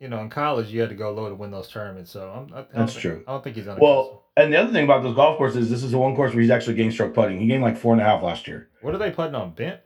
[0.01, 2.53] You know, in college, you had to go low to win those tournaments, so I'm,
[2.55, 3.25] I, I That's think- true.
[3.27, 3.79] I don't think he's on.
[3.81, 6.33] Well, and the other thing about those golf courses is this is the one course
[6.35, 7.41] where he's actually gained stroke putting.
[7.41, 8.69] He gained like four and a half last year.
[8.83, 9.81] what are they putting on bent?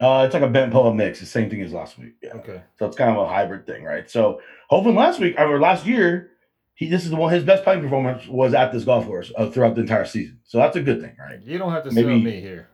[0.00, 2.14] Uh, it's like a bent pull mix, the same thing as last week.
[2.22, 2.34] Yeah.
[2.34, 4.08] Okay, So it's kind of a hybrid thing, right?
[4.10, 6.30] So hoping last week or last year,
[6.74, 9.48] he this is the one his best putting performance was at this golf course uh,
[9.50, 10.40] throughout the entire season.
[10.44, 11.40] So that's a good thing, right?
[11.42, 12.68] you don't have to Maybe- sell me here.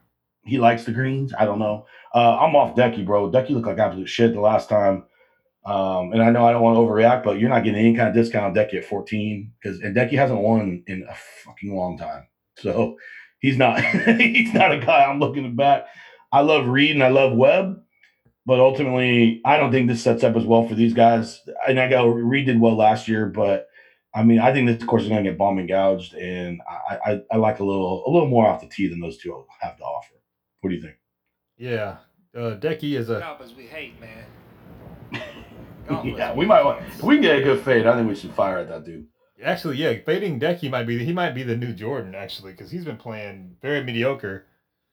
[0.44, 1.32] He likes the greens.
[1.38, 1.86] I don't know.
[2.14, 3.30] Uh, I'm off Hideki, bro.
[3.30, 5.04] Hideki looked like absolute shit the last time.
[5.64, 8.08] Um, and I know I don't want to overreact, but you're not getting any kind
[8.08, 11.98] of discount on Hideki at 14 because and Hideki hasn't won in a fucking long
[11.98, 12.26] time.
[12.56, 12.96] So
[13.40, 13.80] he's not
[14.18, 15.86] he's not a guy I'm looking to back.
[16.32, 17.82] I love Reed and I love Webb,
[18.46, 21.40] but ultimately I don't think this sets up as well for these guys.
[21.68, 23.66] And I go Reed did well last year, but
[24.14, 26.98] I mean I think this course is going to get bomb and gouged, and I,
[27.04, 29.76] I I like a little a little more off the tee than those two have
[29.76, 30.14] to offer.
[30.62, 30.96] What do you think?
[31.58, 31.98] Yeah,
[32.34, 34.24] uh, Hideki is a Coppers we hate, man.
[35.88, 36.18] Gauntlets.
[36.18, 36.82] Yeah, we might want.
[36.86, 39.06] If we can get a good fade, I think we should fire at that dude.
[39.42, 42.84] Actually, yeah, fading Hideki might be he might be the new Jordan actually because he's
[42.84, 44.46] been playing very mediocre.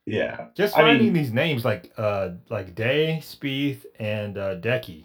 [0.06, 5.04] Yeah, Just I finding mean- these names like uh like Day, Spieth, and uh, Hideki.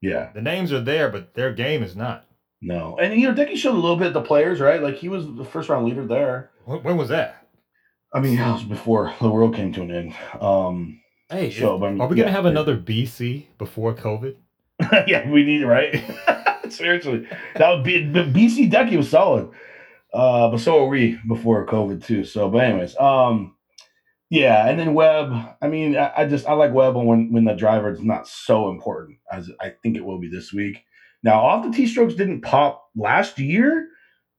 [0.00, 0.30] yeah.
[0.32, 2.26] The names are there, but their game is not.
[2.62, 4.80] No, and you know, Hideki showed a little bit the players, right?
[4.80, 6.50] Like he was the first round leader there.
[6.64, 7.48] When, when was that?
[8.12, 10.14] I mean, that was before the world came to an end.
[10.40, 12.50] Um, Hey, So, is- I mean, are we gonna yeah, have yeah.
[12.50, 14.36] another BC before COVID?
[15.06, 16.02] yeah, we need it, right?
[16.70, 19.50] Seriously, that would be BC Hideki was solid,
[20.12, 22.24] uh, but so were we before COVID too.
[22.24, 23.54] So, but anyways, um,
[24.30, 25.32] yeah, and then Webb.
[25.62, 28.70] I mean, I, I just I like Webb when when the driver is not so
[28.70, 30.84] important as I think it will be this week.
[31.22, 33.88] Now, off the tee strokes didn't pop last year,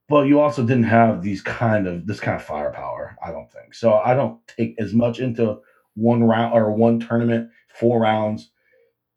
[0.07, 3.15] but you also didn't have these kind of this kind of firepower.
[3.25, 3.93] I don't think so.
[3.93, 5.57] I don't take as much into
[5.95, 8.51] one round or one tournament, four rounds.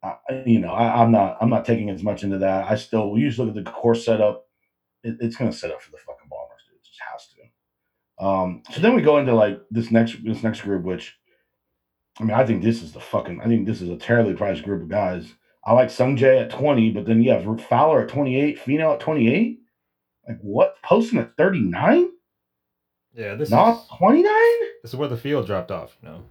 [0.01, 2.69] I, you know, I, I'm not I'm not taking as much into that.
[2.69, 4.45] I still we usually look at the course setup.
[5.03, 6.77] It, it's going to set up for the fucking bombers, dude.
[6.77, 8.25] It just has to.
[8.25, 11.17] Um, so then we go into like this next this next group, which
[12.19, 14.63] I mean, I think this is the fucking I think this is a terribly priced
[14.63, 15.33] group of guys.
[15.65, 18.99] I like Sung Jae at 20, but then you have Fowler at 28, Finau at
[19.01, 19.59] 28.
[20.27, 20.81] Like what?
[20.81, 22.09] Poston at 39?
[23.13, 24.23] Yeah, this Not 29?
[24.81, 25.97] this is where the field dropped off.
[26.01, 26.23] You know,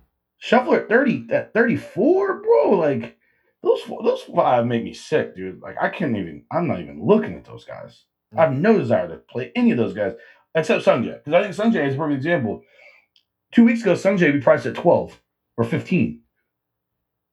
[0.42, 2.70] Scheffler at 30 at 34, bro.
[2.70, 3.17] Like
[3.62, 5.60] those those five make me sick, dude.
[5.60, 8.04] Like I can't even I'm not even looking at those guys.
[8.36, 10.12] I have no desire to play any of those guys
[10.54, 11.24] except Sungjae.
[11.24, 12.62] Because I think Sungjae is a perfect example.
[13.52, 15.18] Two weeks ago, Sungjae we priced at 12
[15.56, 16.20] or 15.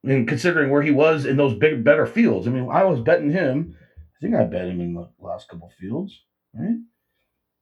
[0.03, 2.47] And considering where he was in those big better fields.
[2.47, 3.75] I mean, I was betting him.
[3.79, 6.21] I think I bet him in the last couple fields,
[6.53, 6.77] right?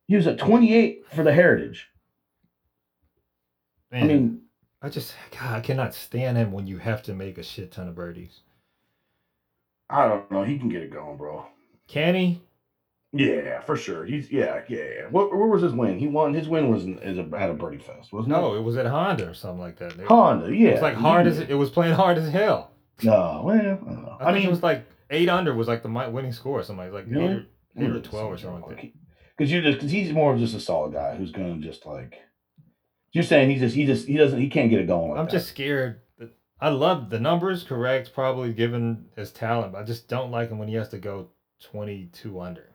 [0.07, 1.87] He was at 28 for the heritage.
[3.91, 4.41] man, I mean,
[4.81, 7.87] I just God, I cannot stand him when you have to make a shit ton
[7.87, 8.41] of birdies.
[9.89, 10.43] I don't know.
[10.43, 11.45] He can get it going, bro.
[11.87, 12.41] Can he?
[13.15, 14.05] Yeah, for sure.
[14.05, 15.05] He's yeah, yeah, yeah.
[15.11, 15.99] What where was his win?
[15.99, 16.33] He won.
[16.33, 18.57] His win was is a, at a birdie fest, wasn't No, it?
[18.57, 19.93] it was at Honda or something like that.
[19.99, 20.55] It, Honda.
[20.55, 22.71] Yeah, it was like hard he- as it was playing hard as hell.
[23.03, 24.17] No, well, I don't know.
[24.19, 26.93] I, mean, it was like eight under was like the winning score or something like,
[26.93, 27.25] like Really?
[27.25, 27.45] eight,
[27.77, 28.91] or, eight or twelve or something like that.
[29.37, 32.15] Because you just because he's more of just a solid guy who's gonna just like.
[33.11, 35.11] You're saying he just he just he doesn't he can't get it going.
[35.11, 35.31] Like I'm that.
[35.31, 36.01] just scared.
[36.63, 38.13] I love the numbers, correct?
[38.13, 41.27] Probably given his talent, but I just don't like him when he has to go
[41.61, 42.69] 22 under.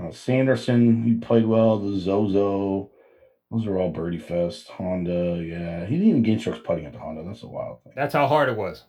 [0.00, 1.04] Uh, Sanderson.
[1.04, 1.78] He played well.
[1.78, 2.90] The Zozo.
[3.52, 4.68] Those are all birdie fest.
[4.70, 5.40] Honda.
[5.40, 7.22] Yeah, he didn't even gain strokes putting at the Honda.
[7.22, 7.92] That's a wild thing.
[7.94, 8.82] That's how hard it was.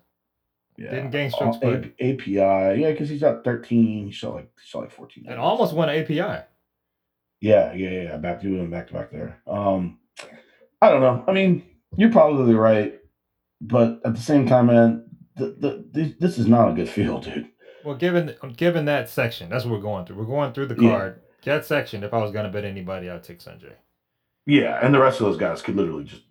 [0.78, 0.90] Yeah.
[0.92, 1.94] Didn't gain strokes Uh, putting.
[2.00, 2.82] A- API.
[2.82, 4.08] Yeah, because he's got 13.
[4.08, 5.26] He shot like he shot like 14.
[5.28, 6.16] And almost won API.
[7.40, 8.18] Yeah, yeah, yeah.
[8.18, 9.42] Back to doing back to back there.
[9.48, 10.00] Um,
[10.82, 11.24] I don't know.
[11.28, 11.64] I mean,
[11.98, 13.00] you're probably right,
[13.62, 17.24] but at the same time, man, the, the, this, this is not a good field,
[17.24, 17.48] dude.
[17.86, 20.18] Well, given given that section, that's what we're going through.
[20.18, 20.90] We're going through the Yeah.
[20.90, 21.22] card.
[21.46, 23.74] That section, if I was going to bet anybody, I'd take Sungjae.
[24.46, 26.22] Yeah, and the rest of those guys could literally just.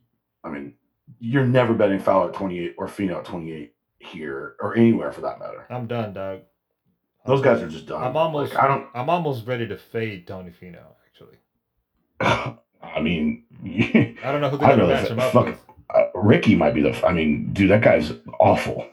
[0.45, 0.75] I mean,
[1.19, 5.39] you're never betting foul at 28 or Finau at 28 here or anywhere for that
[5.41, 5.67] matter.
[5.71, 6.41] I'm done, dog.
[7.27, 8.03] Those guys are just done.
[8.03, 8.55] I'm almost.
[8.55, 8.87] Like, I don't.
[8.95, 11.39] I'm almost ready to fade Tony Finau, Actually,
[12.21, 13.45] I mean,
[14.25, 15.59] I don't know who they're to match him up fuck- with.
[15.95, 17.07] Uh, Rickie might be the.
[17.07, 18.87] I mean, dude, that guy's awful.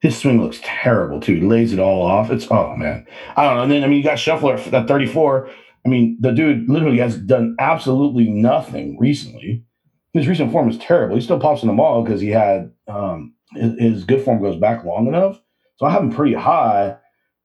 [0.00, 1.36] His swing looks terrible too.
[1.36, 2.30] He lays it all off.
[2.30, 3.62] It's oh man, I don't know.
[3.62, 5.48] And then I mean, you got Scheffler at at 34.
[5.84, 9.64] I mean, the dude literally has done absolutely nothing recently.
[10.12, 11.14] His recent form is terrible.
[11.14, 14.58] He still pops in the mall because he had um, his, his good form goes
[14.58, 15.40] back long enough.
[15.76, 16.96] So I have him pretty high,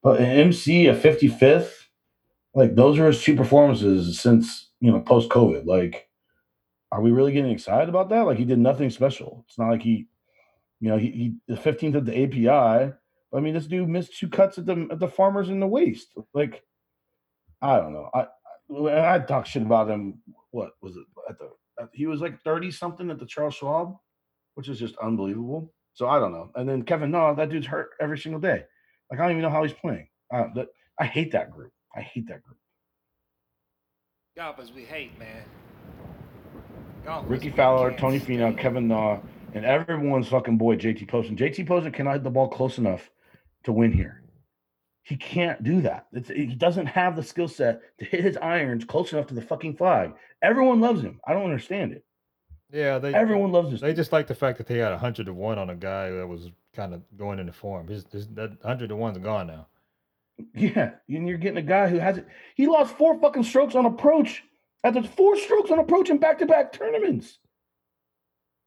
[0.02, 1.72] but an MC a 55th,
[2.56, 5.66] like those are his two performances since you know post COVID.
[5.66, 6.08] Like
[6.92, 8.26] are we really getting excited about that?
[8.26, 9.46] Like he did nothing special.
[9.48, 10.08] It's not like he,
[10.80, 12.94] you know, he, he the fifteenth of the API.
[13.34, 16.14] I mean, this dude missed two cuts at the at the farmers in the waist.
[16.34, 16.64] Like,
[17.62, 18.10] I don't know.
[18.14, 18.28] I
[18.90, 20.22] I, I talked shit about him.
[20.52, 21.50] What was it at the?
[21.82, 23.96] At, he was like thirty something at the Charles Schwab,
[24.56, 25.74] which is just unbelievable.
[25.94, 26.52] So I don't know.
[26.56, 28.64] And then Kevin, no, that dude's hurt every single day.
[29.10, 30.08] Like I don't even know how he's playing.
[30.34, 30.68] Uh, that,
[31.00, 31.72] I hate that group.
[31.96, 32.58] I hate that group.
[34.38, 35.44] Golfers we hate, man.
[37.06, 38.58] Golfers Rickie Fowler, can't Tony Finau.
[38.58, 39.20] Kevin Na,
[39.54, 41.36] and everyone's fucking boy JT Poston.
[41.36, 43.10] JT Poston cannot hit the ball close enough
[43.64, 44.22] to win here.
[45.04, 46.08] He can't do that.
[46.14, 49.42] It's, he doesn't have the skill set to hit his irons close enough to the
[49.42, 50.14] fucking flag.
[50.42, 51.20] Everyone loves him.
[51.26, 52.06] I don't understand it.
[52.72, 53.82] Yeah, they Everyone loves this.
[53.82, 56.10] They just like the fact that they had a hundred to one on a guy
[56.12, 57.88] that was kind of going into form.
[57.88, 59.68] His, his, that hundred to one's gone now.
[60.56, 62.28] Yeah, and you're getting a guy who has it.
[62.56, 64.44] He lost four fucking strokes on approach.
[64.84, 67.38] After four strokes on approach in back-to-back tournaments.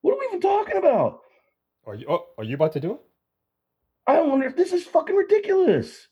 [0.02, 1.20] What are we even talking about?
[1.86, 2.06] Are you?
[2.08, 3.00] Oh, are you about to do it?
[4.06, 6.08] I don't wonder if this is fucking ridiculous.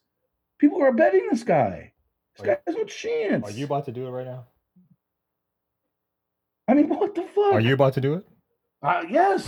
[0.59, 1.93] People are betting this guy.
[2.37, 3.45] This Are you- guy has no chance.
[3.45, 4.47] Are you about to do it right now?
[6.69, 7.53] I mean, what the fuck?
[7.53, 8.27] Are you about to do it?
[8.83, 9.47] Uh, yes.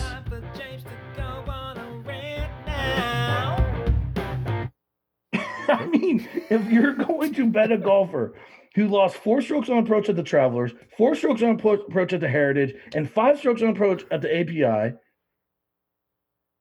[5.69, 8.35] I mean, if you're going to bet a golfer
[8.75, 12.29] who lost four strokes on approach at the Travelers, four strokes on approach at the
[12.29, 14.97] Heritage, and five strokes on approach at the API,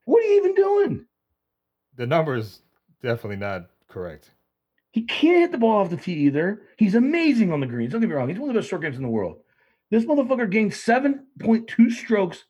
[0.05, 1.05] what are you even doing?
[1.95, 2.61] The number is
[3.01, 4.31] definitely not correct.
[4.91, 6.61] He can't hit the ball off the tee either.
[6.77, 7.91] He's amazing on the greens.
[7.91, 8.29] Don't get me wrong.
[8.29, 9.39] He's one of the best short games in the world.
[9.89, 12.43] This motherfucker gained 7.2 strokes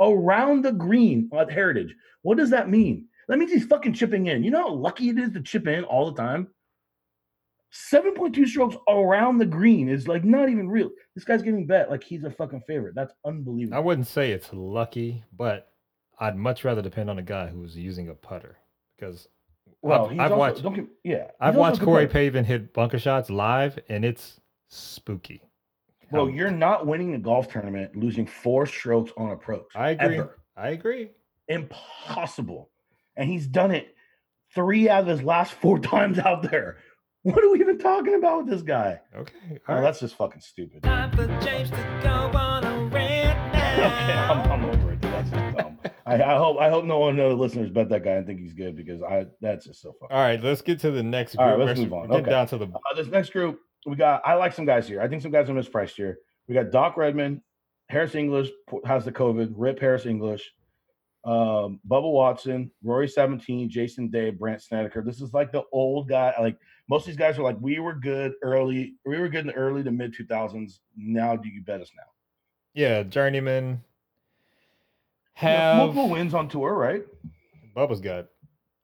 [0.00, 1.94] around the green at Heritage.
[2.22, 3.06] What does that mean?
[3.28, 4.42] That means he's fucking chipping in.
[4.42, 6.48] You know how lucky it is to chip in all the time?
[7.72, 10.90] 7.2 strokes around the green is like not even real.
[11.14, 12.94] This guy's getting bet like he's a fucking favorite.
[12.94, 13.76] That's unbelievable.
[13.76, 15.70] I wouldn't say it's lucky, but
[16.18, 18.56] I'd much rather depend on a guy who's using a putter
[18.98, 19.28] because
[19.82, 21.26] well, I've, he's I've also, watched don't get, yeah.
[21.40, 22.30] I've he's also a watched Corey player.
[22.30, 25.42] Pavin hit bunker shots live, and it's spooky.
[26.10, 29.68] Bro, How- you're not winning a golf tournament losing four strokes on approach.
[29.76, 30.18] I agree.
[30.18, 30.38] Ever.
[30.56, 31.10] I agree.
[31.48, 32.68] impossible.
[33.16, 33.94] And he's done it
[34.54, 36.78] three out of his last four times out there.
[37.22, 38.98] What are we even talking about with this guy?
[39.14, 39.34] Okay.
[39.52, 39.80] Oh, all right.
[39.82, 40.82] that's just fucking stupid.
[43.80, 45.00] Okay, I'm, I'm over it.
[45.00, 45.10] dude.
[45.12, 45.78] That's just dumb.
[46.06, 48.40] I, I hope I hope no one of the listeners bet that guy and think
[48.40, 50.14] he's good because I that's just so fucking.
[50.14, 51.40] All right, let's get to the next group.
[51.40, 52.08] All right, let's We're move on.
[52.08, 52.30] Get Okay.
[52.30, 54.22] down to the Uh, this next group, we got.
[54.26, 55.00] I like some guys here.
[55.00, 56.18] I think some guys are mispriced here.
[56.48, 57.42] We got Doc Redman,
[57.88, 58.50] Harris English
[58.84, 59.52] has the COVID.
[59.56, 60.52] Rip Harris English,
[61.24, 65.02] um, Bubba Watson, Rory Sabbatini, Jason Day, Brandt Snedeker.
[65.02, 66.32] This is like the old guy.
[66.40, 66.56] Like
[66.88, 68.94] most of these guys are like, we were good early.
[69.04, 70.80] We were good in the early to mid two thousands.
[70.96, 72.04] Now do you bet us now?
[72.72, 73.82] yeah journeyman.
[75.42, 77.02] Yeah, Have multiple wins on tour, right?
[77.74, 78.26] Bubba's got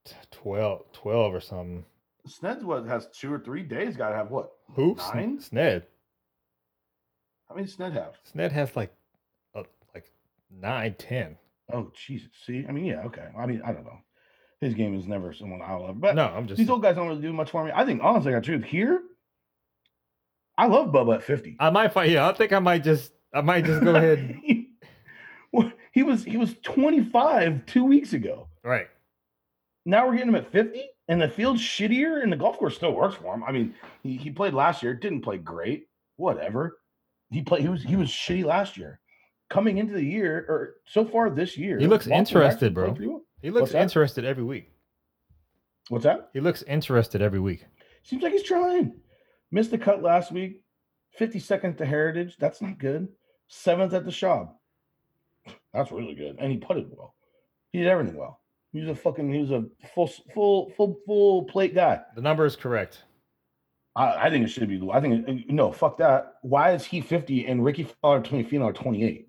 [0.05, 1.85] t- 12, 12 or something.
[2.27, 3.96] Sned's what has two or three days.
[3.96, 4.53] Got to have what?
[4.75, 4.96] Who?
[5.14, 5.38] Nine?
[5.38, 5.83] Sned.
[7.49, 8.14] How many Sned have?
[8.25, 8.92] Sned has like,
[9.55, 9.62] uh,
[9.94, 10.11] like
[10.51, 11.37] nine, ten.
[11.73, 12.29] Oh Jesus!
[12.45, 13.27] See, I mean, yeah, okay.
[13.39, 13.99] I mean, I don't know.
[14.61, 16.59] His game is never someone I love, but No, I'm just.
[16.59, 17.73] these old guys don't really do much for me.
[17.75, 19.01] I think honestly, I got truth here.
[20.59, 21.57] I love Bubba at fifty.
[21.61, 22.11] I might fight.
[22.11, 23.13] Yeah, I think I might just.
[23.35, 24.37] I might just go ahead.
[25.53, 28.49] Well, he was he was twenty five two weeks ago.
[28.63, 28.89] right.
[29.87, 32.93] Now we're getting him at fifty, and the field's shittier, and the golf course still
[32.93, 33.43] works for him.
[33.45, 35.87] I mean, he, he played last year, didn't play great.
[36.17, 36.79] Whatever.
[37.31, 37.63] He played.
[37.63, 39.01] He was he was shitty last year.
[39.49, 42.97] Coming into the year, or so far this year, He looks interested, bro.
[42.99, 43.23] well.
[43.43, 44.73] He looks interested every week.
[45.89, 46.31] What's that?
[46.33, 47.65] He looks interested every week.
[48.03, 48.95] Seems like he's trying.
[49.53, 50.63] Missed the cut last week.
[51.21, 52.37] 52nd to Heritage.
[52.39, 53.09] That's not good.
[53.49, 54.61] Seventh at the shop.
[55.73, 56.37] That's really good.
[56.41, 57.15] And he putted well.
[57.73, 58.41] He did everything well.
[58.73, 62.01] He was a fucking, he was a full, full, full, full plate guy.
[62.17, 63.05] The number is correct.
[63.95, 66.35] I, I think it should be, I think, no, fuck that.
[66.43, 69.26] Why is he 50 and Rickie Fowler Tony Finau are 28?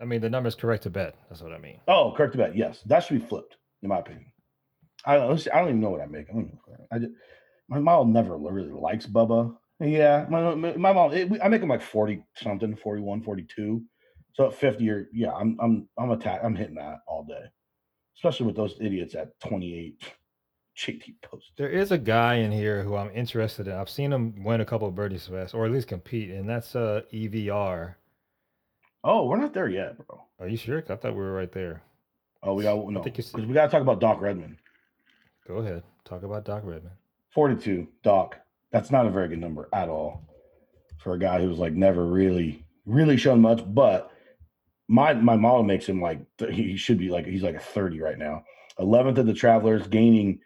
[0.00, 1.14] I mean, the number is correct to bet.
[1.28, 1.80] That's what I mean.
[1.88, 2.56] Oh, correct to bet.
[2.56, 2.80] Yes.
[2.86, 4.26] That should be flipped, in my opinion.
[5.04, 6.26] I don't, I don't even know what I make.
[6.30, 6.96] I.
[6.96, 7.12] I just,
[7.68, 9.56] my mom never really likes Bubba.
[9.80, 13.82] Yeah, my, my, my mom, it, I make him like 40 something, 41, 42.
[14.34, 17.44] So at 50 or yeah, I'm I'm I'm attack I'm hitting that all day.
[18.16, 20.02] Especially with those idiots at 28.
[20.76, 21.52] JT post.
[21.58, 23.74] There is a guy in here who I'm interested in.
[23.74, 26.74] I've seen him win a couple of birdies fest, or at least compete, and that's
[26.74, 27.94] uh EVR.
[29.04, 30.22] Oh, we're not there yet, bro.
[30.38, 30.78] Are you sure?
[30.78, 31.82] I thought we were right there.
[32.42, 34.58] Oh, we got no because we gotta talk about Doc Redman.
[35.46, 35.82] Go ahead.
[36.04, 36.92] Talk about Doc Redman.
[37.30, 38.38] 42, Doc.
[38.70, 40.22] That's not a very good number at all
[40.98, 43.62] for a guy who's like never really, really shown much.
[43.66, 44.10] But
[44.88, 48.18] my my model makes him like he should be like he's like a 30 right
[48.18, 48.42] now.
[48.78, 50.40] 11th of the Travelers, gaining.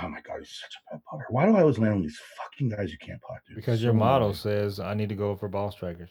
[0.00, 1.26] Oh my god, he's such a bad putter.
[1.30, 3.38] Why do I always land on these fucking guys who can't putt?
[3.46, 3.56] Dude?
[3.56, 6.10] Because So your model says I need to go for ball strikers.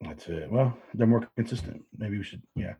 [0.00, 0.50] That's it.
[0.50, 1.82] Well, they're more consistent.
[1.98, 2.74] Maybe we should, yeah.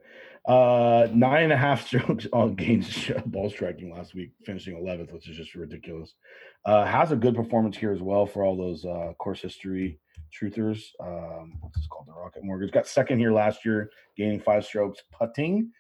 [0.49, 5.29] Uh, nine and a half strokes on gains ball striking last week, finishing 11th, which
[5.29, 6.15] is just ridiculous.
[6.65, 10.01] Uh, has a good performance here as well for all those uh, course history
[10.33, 10.85] truthers.
[10.99, 12.07] Um, what's this called?
[12.07, 15.71] The Rocket Mortgage got second here last year, gaining five strokes putting.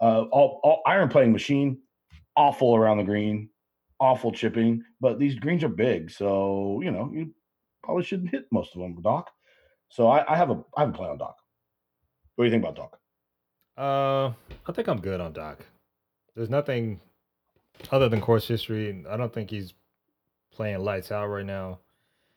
[0.00, 1.78] Uh, all, all iron playing machine,
[2.36, 3.50] awful around the green,
[4.00, 7.32] awful chipping, but these greens are big, so you know you
[7.82, 9.30] probably shouldn't hit most of them, Doc.
[9.88, 11.36] So I, I have a I have a play on Doc.
[12.36, 12.98] What do you think about Doc?
[13.76, 14.32] Uh,
[14.68, 15.64] I think I'm good on Doc.
[16.36, 17.00] There's nothing
[17.90, 19.04] other than course history.
[19.08, 19.74] I don't think he's
[20.52, 21.78] playing lights out right now.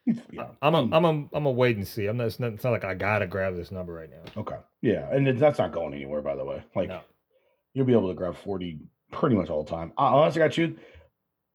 [0.05, 2.07] Yeah, I'm a, I'm a, I'm a wait and see.
[2.07, 2.27] I'm not.
[2.27, 4.41] It's not, it's not like I gotta grab this number right now.
[4.41, 4.57] okay.
[4.81, 6.63] Yeah, and it- that's not going anywhere, by the way.
[6.75, 7.01] Like No.
[7.73, 8.79] you'll be able to grab 40,
[9.11, 9.93] pretty much all the time.
[9.97, 10.75] I, honestly, I choose.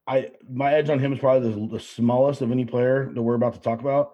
[0.07, 3.35] I my edge on him is probably the, the smallest of any player that we're
[3.35, 4.13] about to talk about,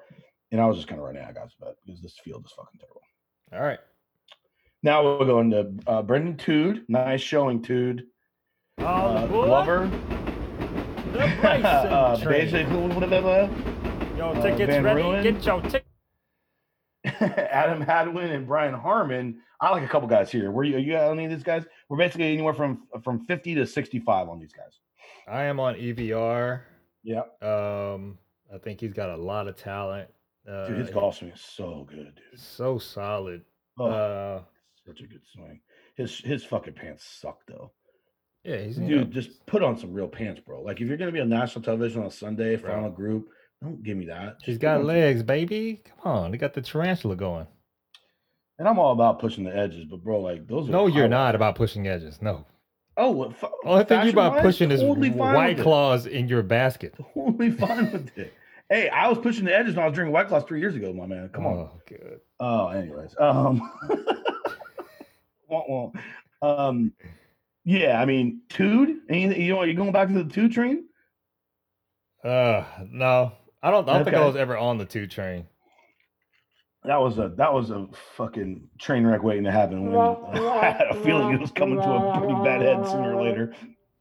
[0.53, 2.79] and I was just kind of running out guys bet because this field is fucking
[2.79, 3.01] terrible.
[3.51, 3.79] All right.
[4.83, 6.85] Now we're going to uh, Brendon Tood.
[6.87, 8.03] Nice showing, Tood.
[8.77, 9.45] Oh, Uh, boy.
[9.45, 9.87] Glover.
[11.11, 12.51] The Bryson uh, train.
[12.51, 12.63] basically,
[14.17, 15.01] Yo, uh, tickets Van ready.
[15.01, 15.23] Ruin.
[15.23, 15.85] Get your ticket.
[17.19, 19.41] Adam Hadwin and Brian Harman.
[19.59, 20.51] I like a couple guys here.
[20.51, 21.65] Were you, you got any of these guys?
[21.89, 24.79] We're basically anywhere from from 50 to 65 on these guys.
[25.27, 26.61] I am on EVR.
[27.03, 27.21] Yeah.
[27.41, 28.17] Um,
[28.53, 30.09] I think he's got a lot of talent.
[30.49, 32.39] Uh, Dude, his golf swing is so good, dude.
[32.39, 33.41] so solid.
[33.79, 34.41] Oh, Uh,
[34.85, 35.61] such a good swing.
[35.95, 37.71] His his fucking pants suck though.
[38.43, 40.61] yeah, Dude, know, just put on some real pants, bro.
[40.61, 42.71] Like if you're gonna be on national television on Sunday, Bro.
[42.71, 43.27] final group,
[43.61, 44.35] don't give me that.
[44.39, 45.81] he's Just got legs, baby.
[45.85, 47.47] Come on, they got the tarantula going.
[48.59, 50.67] And I'm all about pushing the edges, but bro, like those.
[50.67, 52.21] Are No, you're not about pushing edges.
[52.21, 52.45] No,
[52.95, 56.93] Oh, what, fu- only thing you about pushing is totally white claws in your basket.
[57.15, 58.33] Totally fine with it.
[58.69, 60.93] Hey, I was pushing the edges when I was drinking White Claws three years ago,
[60.93, 61.29] my man.
[61.29, 61.57] Come on.
[61.57, 62.19] Oh, good.
[62.39, 63.15] Oh, anyways.
[63.19, 63.71] Um,
[65.47, 65.91] wah, wah.
[66.41, 66.93] um
[67.65, 70.85] yeah, I mean, Tude, anything you know, you going back to the two train?
[72.23, 73.87] Uh, no, I don't.
[73.87, 75.47] I don't think I was ever on the two train.
[76.83, 79.91] That was a that was a fucking train wreck waiting to happen.
[79.91, 79.95] When
[80.45, 83.55] I had a feeling it was coming to a pretty bad head sooner or later.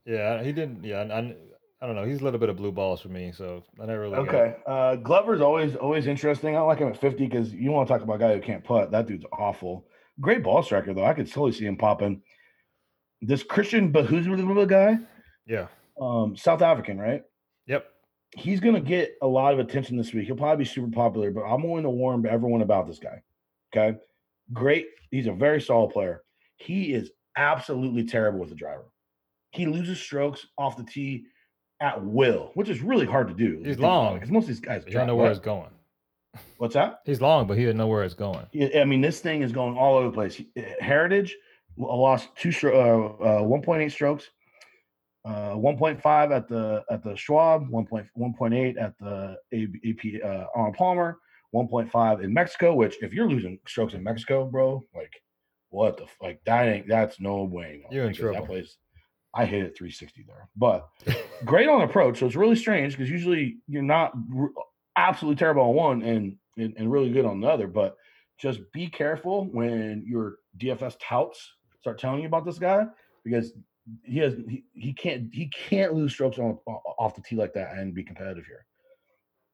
[0.05, 0.83] Yeah, he didn't.
[0.83, 1.35] Yeah, I,
[1.83, 2.05] I, don't know.
[2.05, 4.15] He's a little bit of blue balls for me, so I never really.
[4.15, 6.55] Okay, uh, Glover's always always interesting.
[6.55, 8.63] I like him at fifty because you want to talk about a guy who can't
[8.63, 8.91] putt.
[8.91, 9.85] That dude's awful.
[10.21, 11.05] Great ball striker though.
[11.05, 12.21] I could totally see him popping.
[13.21, 14.97] This Christiaan Bezuidenhout guy,
[15.45, 15.67] Yeah.
[15.99, 17.21] um, South African, right?
[17.67, 17.85] Yep.
[18.35, 20.25] he's going to get a lot of attention this week.
[20.25, 23.21] He'll probably be super popular, but I'm going to warn everyone about this guy.
[23.75, 23.97] Okay.
[24.51, 24.87] Great.
[25.11, 26.23] He's a very solid player.
[26.57, 28.91] He is absolutely terrible with the driver.
[29.51, 31.25] He loses strokes off the tee
[31.83, 33.61] at will, which is really hard to do.
[33.63, 34.13] He's long.
[34.15, 35.69] because most of these guys don't know where it's going.
[36.57, 37.01] What's that?
[37.05, 38.47] He's long, but he didn't know where it's going.
[38.75, 40.41] I mean, this thing is going all over the place.
[40.79, 41.35] Heritage
[41.77, 42.73] lost two, stro-
[43.21, 44.29] uh, uh, 1.8 strokes,
[45.25, 51.17] uh, 1.5 at the at the Schwab, 1.1.8 at the AP uh, Arnold Palmer,
[51.53, 52.73] 1.5 in Mexico.
[52.73, 55.11] Which, if you're losing strokes in Mexico, bro, like
[55.69, 57.83] what the f- like that ain't that's no way.
[57.91, 58.39] You're in trouble.
[58.39, 58.77] That place,
[59.35, 60.87] I hit it 360 there, but
[61.45, 62.19] great on approach.
[62.19, 64.51] So it's really strange because usually you're not r-
[64.95, 67.67] absolutely terrible on one and, and and really good on the other.
[67.67, 67.95] But
[68.37, 72.85] just be careful when your DFS touts start telling you about this guy
[73.23, 73.53] because
[74.03, 76.57] he has he, he can't he can't lose strokes on
[76.99, 78.65] off the tee like that and be competitive here.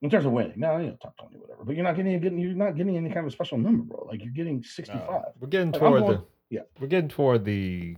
[0.01, 1.63] In terms of winning, no, you know, top twenty, whatever.
[1.65, 4.05] But you're not getting getting you're not getting any kind of a special number, bro.
[4.09, 5.07] Like you're getting sixty five.
[5.07, 6.23] No, we're getting Like, toward going- the.
[6.49, 6.61] yeah.
[6.79, 7.97] We're getting toward the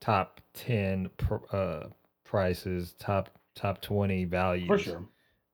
[0.00, 1.86] top ten pr- uh,
[2.24, 5.04] prices, top top twenty values for sure.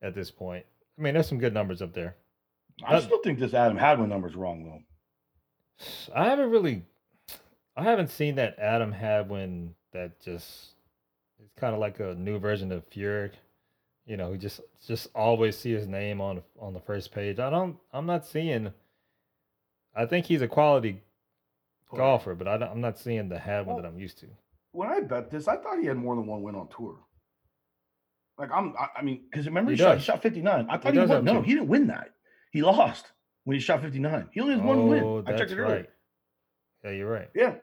[0.02, 0.64] at this point.
[0.98, 2.16] I mean, there's some good numbers up there.
[2.86, 4.82] I still think this Adam Hadwin number is wrong though.
[6.14, 6.84] I haven't really,
[7.76, 10.70] I haven't seen that Adam Hadwin that just
[11.40, 13.32] it's kind of like a new version of Furyk.
[14.06, 17.38] You know, just just always see his name on on the first page.
[17.38, 18.72] I don't, I'm not seeing.
[19.96, 21.00] I think he's a quality
[21.96, 24.26] golfer, but I, I'm not seeing the Hadwin that I'm used to.
[24.72, 26.98] when I bet this, I thought he had more than one win on tour.
[28.38, 30.66] Like I'm, I, I mean, because remember He he, shot, he shot 59.
[30.68, 31.24] I thought he, does won.
[31.24, 31.42] No, two.
[31.42, 32.10] he didn't win that.
[32.50, 33.12] He lost
[33.44, 34.28] when he shot 59.
[34.32, 35.24] He only has one oh, win.
[35.26, 35.76] I checked it earlier.
[35.76, 35.90] right.
[36.84, 37.30] Yeah, you're right.
[37.34, 37.54] Yeah,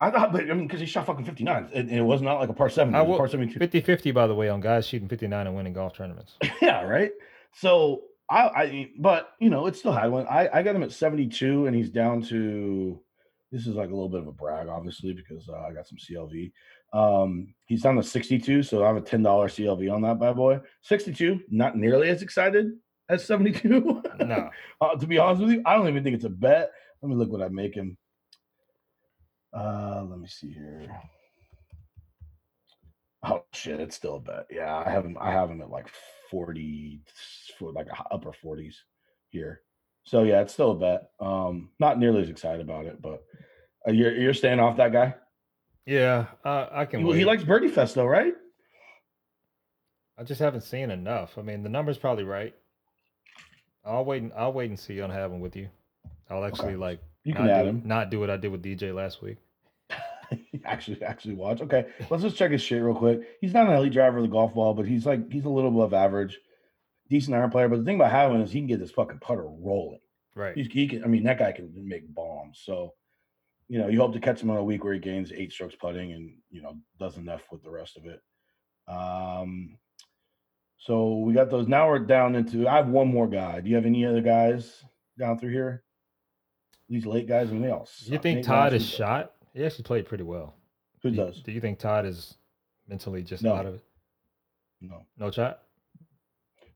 [0.00, 2.48] I thought, but I mean, because he shot fucking 59, and, it was not like
[2.48, 2.94] a par seven.
[2.94, 3.58] It I was a will- par 72.
[3.58, 6.36] 50 50, by the way, on guys shooting 59 and winning golf tournaments.
[6.62, 7.12] yeah, right.
[7.52, 10.26] So I, I, but you know, it's still high one.
[10.26, 13.00] I, I got him at 72, and he's down to.
[13.52, 15.98] This is like a little bit of a brag, obviously, because uh, I got some
[15.98, 16.52] CLV.
[16.92, 20.60] Um, he's down to 62, so I have a $10 CLV on that bad boy.
[20.82, 22.72] 62, not nearly as excited
[23.08, 24.02] as 72.
[24.20, 24.50] No,
[24.80, 26.70] uh, to be honest with you, I don't even think it's a bet.
[27.02, 27.96] Let me look what I make him.
[29.52, 30.86] Uh, let me see here.
[33.24, 34.46] Oh shit, it's still a bet.
[34.50, 35.16] Yeah, I have him.
[35.20, 35.88] I have him at like
[36.30, 37.00] 40,
[37.58, 38.74] for like upper 40s
[39.30, 39.62] here.
[40.10, 41.10] So yeah, it's still a bet.
[41.20, 43.22] Um, not nearly as excited about it, but
[43.86, 45.14] uh, you're you're staying off that guy.
[45.86, 47.04] yeah, uh, I can.
[47.04, 47.26] Well, he wait.
[47.28, 48.34] likes Birdie Fest though, right?
[50.18, 51.38] I just haven't seen enough.
[51.38, 52.52] I mean, the number's probably right.
[53.84, 54.24] I'll wait.
[54.24, 55.68] And, I'll wait and see on Hadwin with you.
[56.28, 57.82] I'll actually like You can add do, him.
[57.84, 59.38] not do what I did with DJ last week.
[60.64, 61.60] actually, actually watch.
[61.60, 63.20] Okay, let's just check his shit real quick.
[63.40, 65.70] He's not an elite driver of the golf ball, but he's like he's a little
[65.70, 66.40] above average,
[67.10, 67.68] decent iron player.
[67.68, 70.00] But the thing about Hadwin is he can get this fucking putter rolling.
[70.34, 70.56] Right.
[70.56, 71.04] He's, he can.
[71.04, 72.62] I mean, that guy can make bombs.
[72.64, 72.94] So
[73.68, 75.76] you know, you hope to catch him on a week where he gains eight strokes
[75.76, 78.20] putting and you know does enough with the rest of it.
[78.88, 79.78] Um,
[80.78, 81.68] so we got those.
[81.68, 82.66] Now we're down into.
[82.66, 83.60] I have one more guy.
[83.60, 84.82] Do you have any other guys
[85.18, 85.84] down through here?
[86.88, 87.88] These late guys, I mean, they all.
[88.00, 89.34] You think Nate Todd is shot?
[89.54, 90.54] He actually played pretty well.
[91.02, 91.42] Who do you, does?
[91.42, 92.34] Do you think Todd is
[92.88, 93.54] mentally just No.
[93.54, 93.84] out of it?
[94.80, 95.60] No, No shot.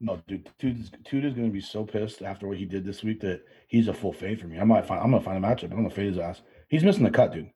[0.05, 0.49] No, dude.
[0.59, 3.89] Tuda's, Tuda's going to be so pissed after what he did this week that he's
[3.89, 4.59] a full fade for me.
[4.59, 5.01] I might find.
[5.03, 5.65] I'm going to find a matchup.
[5.65, 6.43] I'm going to fade his ass.
[6.69, 7.51] He's missing the cut, dude.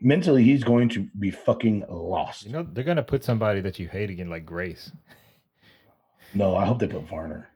[0.00, 2.44] Mentally, he's going to be fucking lost.
[2.46, 4.92] You know they're gonna put somebody that you hate again, like Grace.
[6.34, 7.48] no, I hope they put Varner.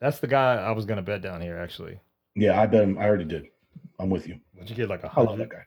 [0.00, 1.58] That's the guy I was gonna bet down here.
[1.58, 1.98] Actually,
[2.36, 2.98] Yeah, I bet him.
[2.98, 3.46] I already did.
[3.98, 4.38] I'm with you.
[4.56, 5.50] would you get like a I love that hundred?
[5.50, 5.62] guy.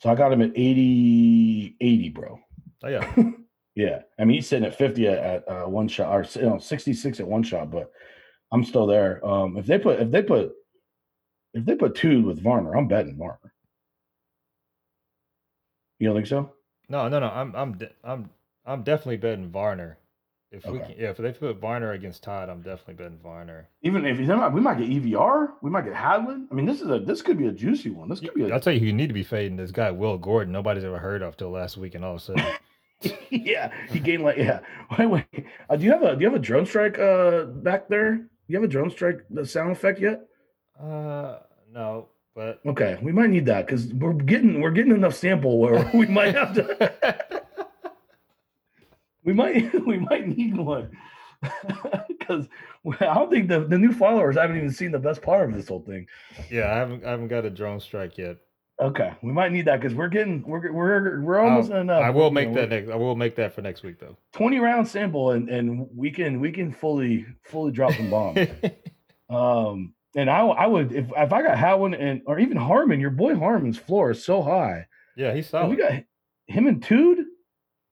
[0.00, 2.40] So I got him at 80, 80, bro.
[2.82, 3.14] Oh yeah,
[3.80, 4.00] Yeah.
[4.18, 7.18] I mean, he's sitting at 50 at, at uh, one shot or you know, 66
[7.18, 7.90] at one shot, but
[8.52, 9.24] I'm still there.
[9.26, 10.52] Um, if they put, if they put,
[11.54, 13.54] if they put two with Varner, I'm betting Varner.
[15.98, 16.52] You don't think so?
[16.90, 17.28] no, no, no.
[17.28, 18.28] I'm, I'm, de- I'm,
[18.66, 19.96] I'm definitely betting Varner.
[20.52, 23.68] If we can, yeah, if they put Varner against Todd, I'm definitely betting Varner.
[23.82, 26.48] Even if not, we might get EVR, we might get Hadwin.
[26.50, 28.08] I mean, this is a this could be a juicy one.
[28.08, 29.92] This could be a I'll tell you, who you need to be fading this guy,
[29.92, 30.52] Will Gordon.
[30.52, 32.44] Nobody's ever heard of till last week, and all of a sudden,
[33.30, 34.60] yeah, he gained like yeah.
[34.98, 35.46] Wait, wait.
[35.68, 38.16] Uh, do you have a do you have a drone strike uh back there?
[38.16, 40.22] Do you have a drone strike the sound effect yet?
[40.80, 41.38] uh,
[41.72, 45.88] no, but Okay, we might need that because we're getting we're getting enough sample where
[45.94, 47.34] we might have to
[49.24, 50.90] we might we might need one
[52.08, 52.48] because
[53.00, 55.68] I don't think the the new followers haven't even seen the best part of this
[55.68, 56.06] whole thing.
[56.50, 58.36] yeah, I haven't, I haven't got a drone strike yet.
[58.80, 62.02] Okay, we might need that because we're getting we're we're we're almost enough.
[62.02, 62.88] I will You make know, that next.
[62.88, 64.16] I will make that for next week, though.
[64.32, 68.38] 20 round sample and and we can we can fully fully drop some bombs.
[69.28, 73.10] um and I I would if if I got Howen and or even Harmon, your
[73.10, 74.86] boy Harmon's floor is so high.
[75.16, 75.92] yeah, he's And we got
[76.46, 77.26] him and Tude.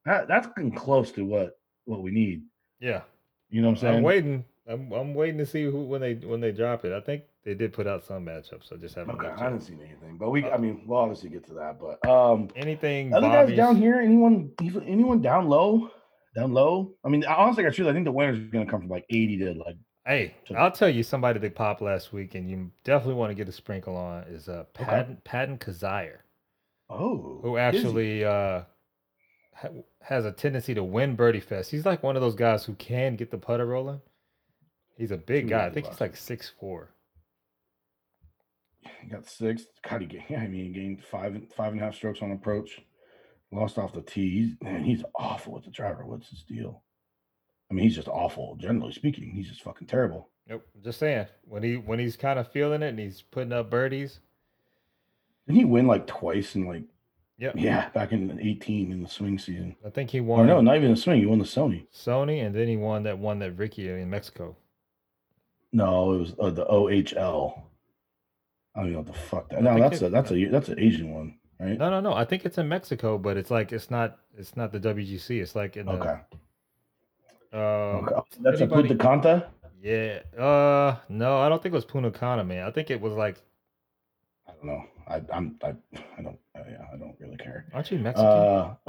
[0.04, 2.44] That, that's getting close to what what we need.
[2.80, 3.02] yeah,
[3.50, 3.96] You know what I'm saying?
[3.98, 4.44] I'm waiting.
[4.66, 6.92] I'm, I'm waiting to see who when they when they drop it.
[6.92, 8.70] I think they did put out some matchups.
[8.70, 9.14] I just haven't.
[9.16, 11.78] Okay, I haven't see anything, but we I mean we'll obviously get to that.
[11.80, 13.14] But um Anything.
[13.14, 15.90] other guys Bobby's- down here, anyone even- anyone down low?
[16.36, 16.92] Down low?
[17.04, 19.54] I mean, honestly, I truth, I think the winner's gonna come from like 80 to
[19.54, 23.30] like Hey, to- I'll tell you somebody that popped last week, and you definitely want
[23.30, 26.18] to get a sprinkle on is uh Patton Patton Kizzire,
[26.90, 28.62] oh who actually uh
[29.54, 29.68] ha-
[30.02, 31.70] has a tendency to win Birdie Fest.
[31.70, 34.02] He's like one of those guys who can get the putter rolling.
[34.98, 35.66] He's a big guy.
[35.66, 36.90] I think he's like six four.
[39.02, 39.64] He got six.
[39.88, 42.32] God, he gained, I mean, he gained five and five and a half strokes on
[42.32, 42.80] approach.
[43.50, 44.30] Lost off the tee.
[44.30, 46.04] He's, man, he's awful with the driver.
[46.04, 46.82] What's his deal?
[47.70, 48.56] I mean, he's just awful.
[48.56, 50.28] Generally speaking, he's just fucking terrible.
[50.48, 50.66] Nope.
[50.82, 51.26] Just saying.
[51.44, 54.20] When he when he's kind of feeling it and he's putting up birdies.
[55.46, 56.82] Didn't he win like twice in like
[57.40, 57.54] Yep.
[57.56, 59.76] yeah back in eighteen in the swing season?
[59.86, 61.20] I think he Or won no, not even the swing.
[61.20, 61.86] He won the Sony.
[61.94, 64.56] Sony, and then he won that one that Rickie in Mexico.
[65.72, 67.62] No, it was uh, the OHL.
[68.78, 69.62] I don't know what the fuck that.
[69.62, 71.76] No, that's it- a that's a that's an Asian one, right?
[71.76, 72.12] No, no, no.
[72.14, 75.42] I think it's in Mexico, but it's like it's not it's not the WGC.
[75.42, 76.16] It's like in the Okay.
[77.52, 77.60] um,
[78.08, 78.14] okay.
[78.40, 79.50] That's anybody- a Punta Cana.
[79.82, 80.20] Yeah.
[80.40, 82.64] Uh no, I don't think it was Punta Cana, man.
[82.66, 83.36] I think it was like
[84.48, 84.84] I don't know.
[85.08, 85.68] I I'm I,
[86.18, 87.66] I don't uh, yeah I don't really care.
[87.72, 88.26] aren't you Mexican?
[88.26, 88.74] Uh,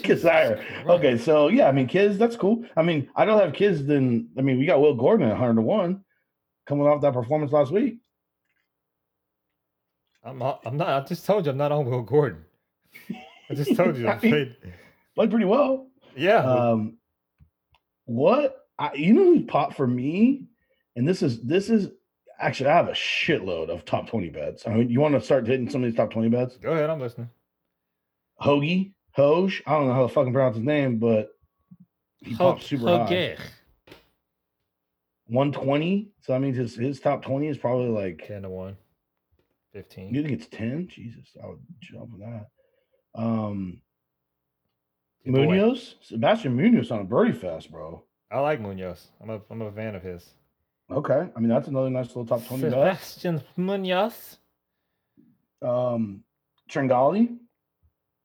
[0.00, 0.62] Kizzire.
[0.86, 2.64] Okay, so yeah, I mean, kids, that's cool.
[2.76, 3.84] I mean, I don't have kids.
[3.84, 6.04] Then I mean, we got Will Gordon at 100 to one,
[6.66, 7.98] coming off that performance last week.
[10.24, 10.60] I'm not.
[10.64, 12.44] I'm not I just told you I'm not on Will Gordon.
[13.48, 14.06] I just told you.
[14.08, 14.54] I I'm mean-
[15.14, 15.88] Played pretty well.
[16.16, 16.36] Yeah.
[16.38, 16.96] Um,
[18.04, 20.46] what I, you know who's popped for me,
[20.96, 21.88] and this is this is
[22.38, 24.66] actually I have a shitload of top 20 bets.
[24.66, 26.56] I mean, you want to start hitting some of these top 20 bets?
[26.56, 27.28] Go ahead, I'm listening.
[28.40, 31.30] Hoagie, Hoge, I don't know how to fucking pronounce his name, but
[32.18, 33.04] he popped super high.
[33.04, 33.36] Okay.
[35.26, 36.08] 120.
[36.22, 38.76] So that means his his top 20 is probably like 10 to 1.
[39.72, 40.14] 15.
[40.14, 40.88] You think it's 10?
[40.88, 42.46] Jesus, I would jump with that.
[43.14, 43.80] Um
[45.24, 45.46] Your boy.
[45.46, 48.04] Munoz, Sebastian Munoz on a birdie fest, bro.
[48.30, 49.08] I like Munoz.
[49.20, 50.28] I'm a I'm a fan of his.
[50.90, 51.28] Okay.
[51.36, 52.72] I mean, that's another nice little top 20 bet.
[52.72, 54.38] Sebastian Munoz.
[55.62, 56.24] Um
[56.68, 57.36] Tringale.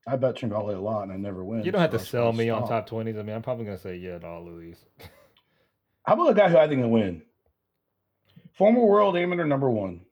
[0.07, 1.63] I bet Tringale a lot and I never win.
[1.63, 3.19] You don't have to sell should me on top 20s.
[3.19, 4.77] I mean, I'm probably going to say yeah to all of these.
[6.05, 7.23] How about a guy who I think will win?
[8.55, 10.04] Former world amateur number one.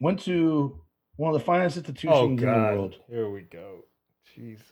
[0.00, 0.80] Went to
[1.16, 2.96] one of the finest institutions oh, in the world.
[3.08, 3.80] Here we go.
[4.34, 4.64] Jesus.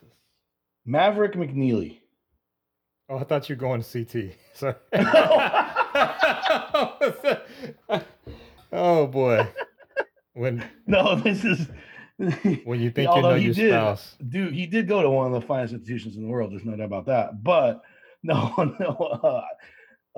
[0.84, 1.98] Maverick McNealy.
[3.08, 4.32] Oh, I thought you were going to CT.
[4.54, 4.74] Sorry.
[8.72, 9.46] oh, boy.
[10.34, 11.68] When no, this is
[12.64, 13.70] When you think you know he your did.
[13.70, 14.16] spouse.
[14.28, 14.54] dude.
[14.54, 16.52] He did go to one of the finest institutions in the world.
[16.52, 17.42] There's no doubt about that.
[17.42, 17.82] But
[18.22, 18.96] no, no.
[19.22, 19.42] Uh,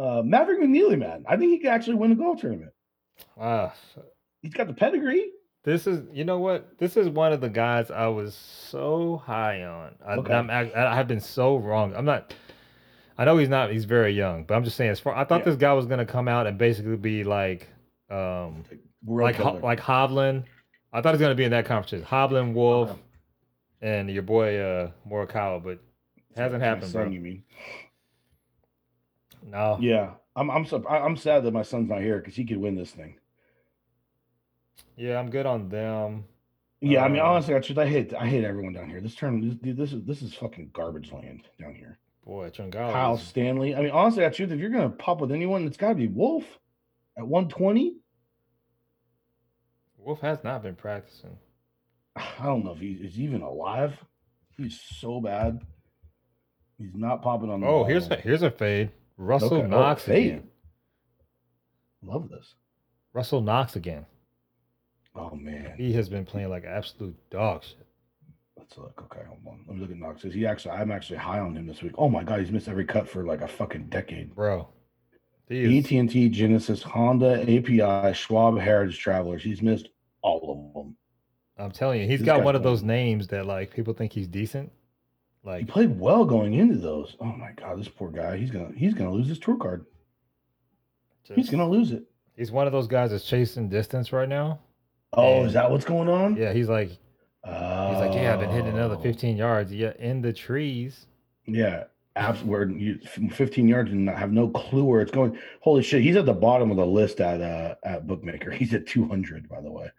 [0.01, 2.73] uh, Maverick McNealy, man, I think he could actually win a golf tournament.
[3.41, 3.73] Ah,
[4.45, 5.31] He's got the pedigree.
[5.65, 6.77] this is you know what?
[6.79, 9.95] This is one of the guys I was so high on.
[10.07, 10.35] I, Okay.
[10.35, 11.97] I'm, I, I have been so wrong.
[11.97, 12.35] I'm not.
[13.17, 13.71] I know he's not.
[13.73, 14.91] He's very young, but I'm just saying.
[14.91, 15.45] As far I thought Yeah.
[15.47, 17.69] this guy was gonna come out and basically be like,
[18.11, 18.65] um,
[19.03, 20.45] World like Ho- like Hovland.
[20.93, 22.05] I thought he was gonna be in that competition.
[22.05, 22.91] Hovland, Wolff,
[23.81, 25.79] and your boy uh Morikawa, but
[26.37, 27.11] hasn't happened, son, bro.
[27.13, 27.45] You mean?
[29.43, 29.79] No.
[29.81, 30.51] Yeah, I'm.
[30.51, 30.67] I'm.
[30.89, 33.15] I'm sad that my son's not here because he could win this thing.
[34.97, 36.25] Yeah, I'm good on them.
[36.81, 38.13] Yeah, I mean, Um, honestly, I, truth, I hate.
[38.15, 39.01] I hate everyone down here.
[39.01, 41.99] This term, this, this is this is fucking garbage land down here.
[42.25, 42.93] Boy, Tringale.
[42.93, 43.75] Kyle Stanley.
[43.75, 46.09] I mean, honestly, I truth, if you're gonna pop with anyone, it's got to be
[46.09, 46.45] Wolff
[47.19, 47.97] at 120.
[49.99, 51.37] Wolff has not been practicing.
[52.17, 53.95] I don't know if he is even alive.
[54.57, 55.61] He's so bad.
[56.79, 57.67] He's not popping on the.
[57.67, 58.91] Oh, here's a here's a fade.
[59.17, 59.65] Russell Okay.
[59.65, 60.27] Oh, Knox fade.
[60.27, 60.49] again.
[62.03, 62.55] Love this.
[63.13, 64.05] Russell Knox again.
[65.15, 67.87] Oh man, He has been playing like absolute dog shit.
[68.57, 69.01] let's look.
[69.13, 69.65] Okay, hold on.
[69.67, 70.25] Let me look at Knox.
[70.25, 70.73] Is he actually?
[70.73, 71.93] I'm actually high on him this week.
[71.97, 74.35] Oh my god, he's missed every cut for like a fucking decade.
[74.35, 74.69] Bro.
[75.51, 79.43] Is, AT&T, Genesis, Honda, API, Schwab, Heritage Travelers.
[79.43, 79.91] He's missed
[80.23, 80.97] all of them.
[81.59, 84.27] I'm telling you, he's This got one of those names that like people think he's
[84.27, 84.73] decent.
[85.45, 87.17] Like he played well going into those.
[87.21, 88.37] Oh my god, this poor guy.
[88.39, 89.85] He's gonna he's gonna lose his tour card.
[91.35, 92.05] He's gonna lose it.
[92.37, 94.61] he's one of those guys that's chasing distance right now.
[95.17, 96.37] Oh, And- is that what's going on?
[96.37, 96.99] Yeah, he's like he's
[97.51, 99.01] like, Yeah, I've been hitting another Oh.
[99.03, 99.73] 15 yards.
[99.73, 101.07] Yeah, in the trees.
[101.47, 101.85] Yeah,
[102.17, 105.39] abs where you 15 yards and I have no clue where it's going.
[105.61, 108.51] Holy shit, he's at the bottom of the list at uh at Bookmaker.
[108.51, 109.91] He's at 200, by the way.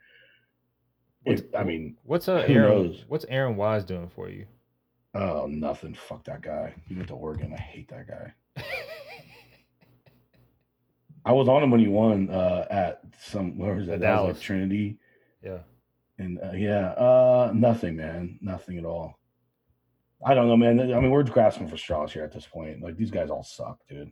[1.24, 3.06] What's- I mean, What's uh Aaron knows?
[3.08, 4.46] what's Aaron Wise doing for you?
[5.14, 5.94] oh nothing.
[5.94, 6.74] Fuck that guy.
[6.88, 7.54] He went to Oregon.
[7.54, 8.34] I hate that guy.
[11.26, 14.00] I was on him when he won uh at some where was that?
[14.00, 14.38] That was Dallas.
[14.38, 14.98] like Trinity.
[15.46, 15.60] Yeah.
[16.18, 18.40] And uh, yeah, uh nothing, man.
[18.42, 19.20] Nothing at all.
[20.26, 20.80] I don't know, man.
[20.80, 22.82] I mean, we're grasping for straws here at this point.
[22.82, 24.12] Like these guys all suck, dude.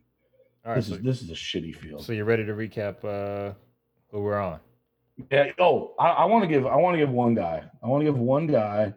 [0.64, 0.76] All right.
[0.76, 2.04] this So, is this is a shitty field.
[2.04, 3.54] so you're ready to recap uh
[4.10, 4.60] who we're on.
[5.30, 5.50] Yeah.
[5.58, 7.64] Oh, I, I want to give I want to give one guy.
[7.82, 8.94] I want to give one guy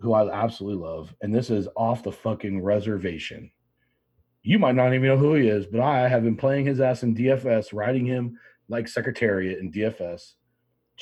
[0.00, 3.50] who I absolutely love, and this is off the fucking reservation.
[4.42, 7.04] You might not even know who he is, but I have been playing his ass
[7.04, 8.38] in DFS, riding him
[8.68, 10.32] like Secretariat in DFS.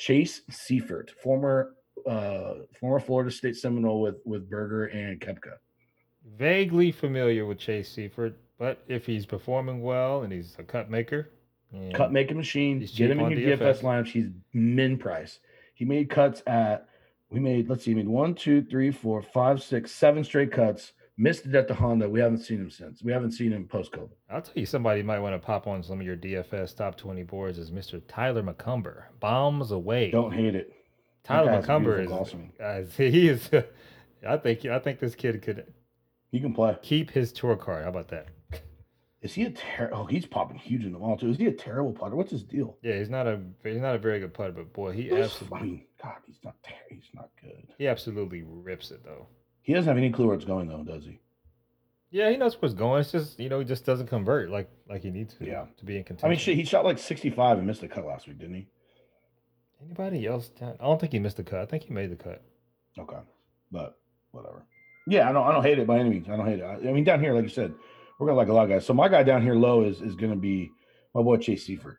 [0.01, 1.75] Chase Seifert, former
[2.09, 5.57] uh former Florida State Seminole with with Berger and Koepka.
[6.37, 11.29] Vaguely familiar with Chase Seifert, but if he's performing well and he's a cut maker,
[11.93, 12.79] cut making machine.
[12.79, 13.81] Get him in your DFS DFS.
[13.81, 14.07] lineups.
[14.07, 15.39] He's min price.
[15.75, 16.87] He made cuts at
[17.29, 20.93] we made let's see, he made one, two, three, four, five, six, seven straight cuts.
[21.17, 22.09] Missed it at the Honda.
[22.09, 23.03] We haven't seen him since.
[23.03, 24.09] We haven't seen him post COVID.
[24.29, 27.23] I'll tell you somebody might want to pop on some of your DFS top 20
[27.23, 28.01] boards is Mr.
[28.07, 29.03] Tyler McCumber.
[29.19, 30.09] Bombs away.
[30.09, 30.73] Don't hate it.
[31.23, 32.51] Tyler That guy's a McCumber is swing.
[32.63, 33.49] uh, he is
[34.27, 35.71] I think I think this kid could
[36.31, 36.77] He can play.
[36.81, 37.83] keep his tour card.
[37.83, 38.27] How about that?
[39.21, 41.29] Is he a ter- oh he's popping huge in the ball too.
[41.29, 42.15] Is he a terrible putter?
[42.15, 42.77] What's his deal?
[42.81, 45.85] Yeah, he's not a he's not a very good putter, but boy, he absolutely mean,
[46.01, 46.55] God, he's not
[46.89, 47.67] he's not good.
[47.77, 49.27] he absolutely rips it though.
[49.61, 51.19] He doesn't have any clue where it's going though, does he?
[52.09, 53.01] Yeah, he knows where it's going.
[53.01, 55.45] It's just you know he just doesn't convert like like he needs to.
[55.45, 55.65] Yeah.
[55.77, 56.27] to be in contention.
[56.27, 58.67] I mean shit, he shot like 65 and missed a cut last week, didn't he?
[59.83, 60.49] Anybody else?
[60.49, 61.59] down- I don't think he missed the cut.
[61.61, 62.43] I think he made the cut.
[62.99, 63.17] Okay,
[63.71, 63.97] but
[64.31, 64.65] whatever.
[65.07, 65.47] Yeah, I don't.
[65.47, 66.27] I don't hate it by any means.
[66.29, 66.63] I don't hate it.
[66.63, 67.73] I, I mean, down here, like you said,
[68.19, 68.85] we're gonna like a lot of guys.
[68.85, 70.69] So my guy down here low is is gonna be
[71.15, 71.97] my boy Chase Seifert,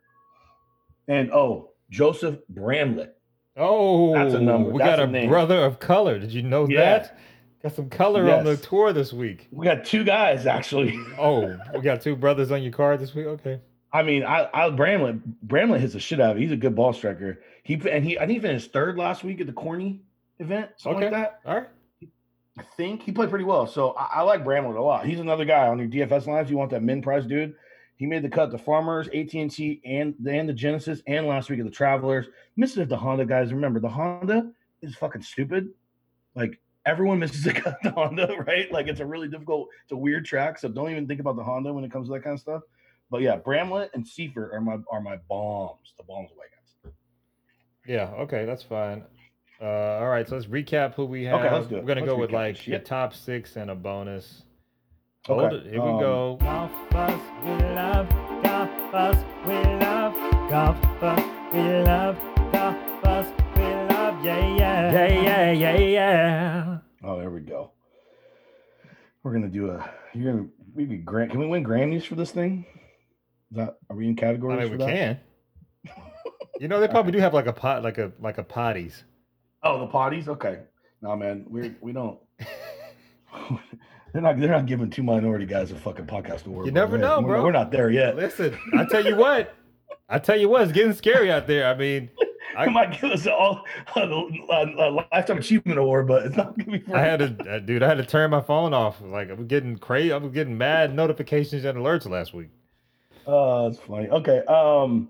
[1.07, 3.15] and oh Joseph Bramlett.
[3.57, 4.71] Oh, That's a number.
[4.71, 6.17] We That's got a a, brother of color.
[6.19, 6.79] Did you know Yeah.
[6.99, 7.19] that?
[7.63, 9.47] Got some color on the tour this week.
[9.51, 10.99] We got two guys actually.
[11.17, 13.25] Oh, we got two brothers on your card this week.
[13.25, 13.61] Okay.
[13.93, 16.41] I mean, I, I Bramlett Bramlett hits the shit out of it.
[16.41, 17.39] He's a good ball striker.
[17.63, 20.01] He and he I think he finished third last week at the Corny
[20.39, 21.15] event, something Okay.
[21.15, 21.39] like that.
[21.49, 21.67] All right.
[22.57, 23.65] I think he played pretty well.
[23.65, 25.05] So I, I like Bramlett a lot.
[25.05, 26.49] He's another guy on your DFS lines.
[26.51, 27.55] You want that min price dude.
[27.95, 31.65] He made the cut the Farmers, AT&T, and and the Genesis, and last week at
[31.65, 32.25] the Travelers.
[32.57, 33.53] Missed it at the Honda guys.
[33.53, 34.51] Remember, the Honda
[34.81, 35.69] is fucking stupid.
[36.35, 38.71] Like everyone misses a cut the Honda, right?
[38.71, 40.59] Like it's a really difficult, it's a weird track.
[40.59, 42.61] So don't even think about the Honda when it comes to that kind of stuff.
[43.09, 45.93] But yeah, Bramlett and Seifert are my are my bombs.
[45.97, 46.93] The bombs away guys.
[47.85, 48.09] Yeah.
[48.23, 48.45] Okay.
[48.45, 49.03] That's fine.
[49.61, 50.27] Uh, all right.
[50.27, 51.39] So let's recap who we have.
[51.39, 51.83] Okay, let's do it.
[51.83, 54.43] We're gonna Let's go with like this your top six and a bonus.
[55.29, 55.71] Okay, Hold it.
[55.71, 56.37] Here we um, go.
[56.41, 58.09] Golf us, we love.
[58.43, 60.49] Golf us, we love.
[60.49, 62.17] Golf us, we love.
[62.51, 64.25] Golf us, we love.
[64.25, 64.89] yeah, yeah.
[64.89, 66.72] Oh, there we
[67.43, 67.71] go.
[69.23, 69.89] We're gonna do a.
[70.13, 71.31] You're gonna maybe grant.
[71.31, 72.65] Can we win Grammys for this thing?
[73.51, 74.59] Is that are we in categories?
[74.59, 74.89] I mean, we that?
[74.89, 75.19] can.
[76.59, 79.03] You know, they probably do have like a pot, like a like a potties.
[79.63, 80.27] Oh, the potties.
[80.27, 80.59] Okay.
[81.01, 82.19] No, man, we we don't.
[84.13, 84.39] they're not.
[84.39, 86.67] They're not giving two minority guys a fucking podcast award.
[86.67, 87.43] You never know, we're, bro.
[87.43, 88.15] We're not there yet.
[88.15, 89.55] Listen, I tell you what,
[90.07, 91.65] I tell you what, it's getting scary out there.
[91.67, 92.09] I mean,
[92.57, 93.63] I- They might give us all
[93.95, 96.85] a, a, a lifetime achievement award, but it's not gonna be.
[96.85, 99.01] For I had to, uh, dude, I had to turn my phone off.
[99.01, 100.11] Like I'm getting crazy.
[100.11, 102.49] I was getting mad notifications and alerts last week.
[103.25, 104.09] Oh, that's funny.
[104.09, 104.39] Okay.
[104.47, 105.09] Um,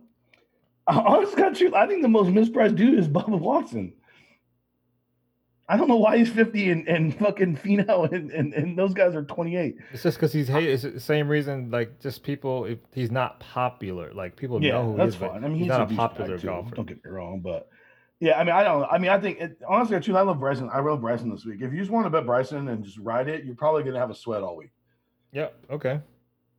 [0.88, 1.74] honest got you.
[1.76, 3.94] I think the most mispriced dude is Bubba Watson.
[5.70, 9.16] I don't know why he's 50 and, and fucking Finau and, and, and those guys
[9.16, 9.76] are 28.
[9.94, 10.68] It's just because he's hate.
[10.70, 11.72] It's the same reason.
[11.72, 12.66] Like just people.
[12.66, 15.46] If he's not popular, like people know who he that's is, but fine.
[15.46, 16.76] I mean, he's, he's, not a popular golfer.
[16.76, 17.70] Don't get me wrong, but
[18.20, 18.84] yeah, I mean, I don't.
[18.90, 20.70] I mean, I think it, honestly, I love Bryson.
[20.72, 21.62] I love Bryson this week.
[21.62, 24.10] If you just want to bet Bryson and just ride it, you're probably gonna have
[24.10, 24.72] a sweat all week.
[25.34, 25.66] Yep.
[25.72, 26.00] Okay.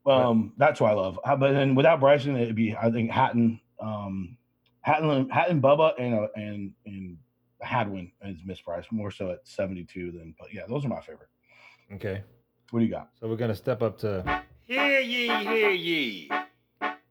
[0.07, 1.19] Um, that's what I love.
[1.25, 4.37] But then without Bryson, it'd be I think Hatton, um,
[4.83, 7.17] Hatton, Hatton, Bubba, and uh, and and
[7.61, 10.35] Hadwin is mispriced more so at seventy two than.
[10.39, 11.29] But yeah, those are my favorite.
[11.95, 12.23] Okay.
[12.71, 13.11] What do you got?
[13.21, 16.31] So we're gonna step up to Hear ye, hear ye.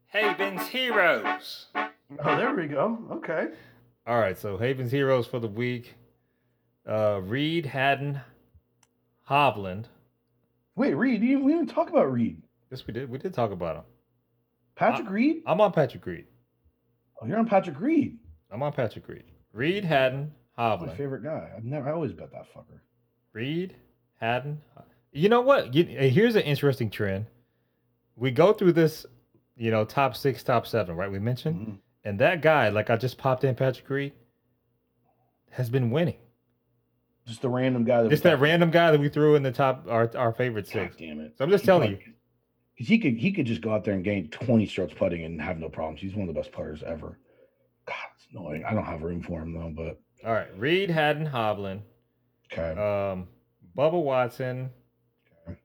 [0.08, 1.68] Haven's heroes.
[1.76, 3.00] Oh, there we go.
[3.12, 3.48] Okay.
[4.06, 4.38] all right.
[4.38, 5.96] So Haven's heroes for the week:
[6.88, 8.20] uh, Reed, Hatton,
[9.30, 9.86] Hovland.
[10.76, 11.22] Wait, Reed.
[11.22, 12.42] You, we didn't talk about Reed.
[12.72, 13.10] Yes, we did.
[13.10, 13.84] We did talk about him.
[14.76, 15.44] Patrick Reed.
[15.46, 16.26] I'm on Patrick Reed.
[17.22, 18.18] Oh, you're on Patrick Reed.
[18.52, 19.24] I'm on Patrick Reed.
[19.54, 21.50] Reed, Hatton, That's my favorite guy.
[21.56, 21.88] I've never.
[21.90, 22.80] I always bet that fucker.
[23.34, 23.76] Reed,
[24.20, 24.62] Hatton.
[25.12, 25.74] You know what?
[25.74, 27.28] You- uh, Here's an interesting trend.
[28.16, 29.06] We go through this,
[29.56, 31.12] you know, top six, top seven, right?
[31.12, 31.78] We mentioned, Mhm.
[32.04, 34.14] and that guy, like I just popped in, Patrick Reed,
[35.52, 36.18] has been winning.
[37.26, 38.04] Just the random guy.
[38.04, 40.72] That Just that random guy that we threw in the top, our our favorite God
[40.72, 40.96] six.
[40.98, 41.38] damn it.
[41.38, 41.98] So I'm just telling you.
[42.76, 45.40] Because he could he could just go out there and gain 20 strokes putting and
[45.42, 46.02] have no problems.
[46.02, 47.18] He's one of the best putters ever.
[48.34, 48.64] God, it's annoying.
[48.66, 51.82] I don't have room for him though, but All right, Reed, Hatton, Hovland,
[52.52, 52.72] okay.
[52.72, 53.28] um,
[53.78, 54.70] Bubba Watson.
[55.48, 55.58] Okay.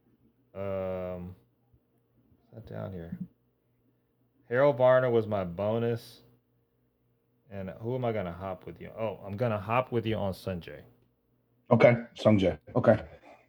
[0.55, 1.35] Um,
[2.53, 3.17] that down here.
[4.49, 6.21] Harold Varner was my bonus.
[7.51, 8.91] And who am I gonna hop with you?
[8.99, 10.81] Oh, I'm gonna hop with you on Sungjae.
[11.71, 11.97] okay.
[12.15, 12.59] Sungjae.
[12.77, 12.99] Okay.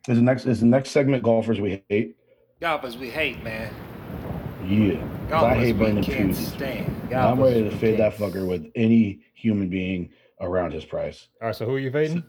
[0.08, 2.16] Is the next is the next segment golfers we hate?
[2.62, 3.74] Golfers we hate, man.
[4.70, 5.02] Yeah.
[5.30, 6.48] 'Cause I hate we Brandon can't Toots.
[6.54, 7.14] stand.
[7.14, 10.10] I'm ready to fade that fucker with any human being
[10.40, 11.28] around his price.
[11.42, 12.24] All right, so who are you fading?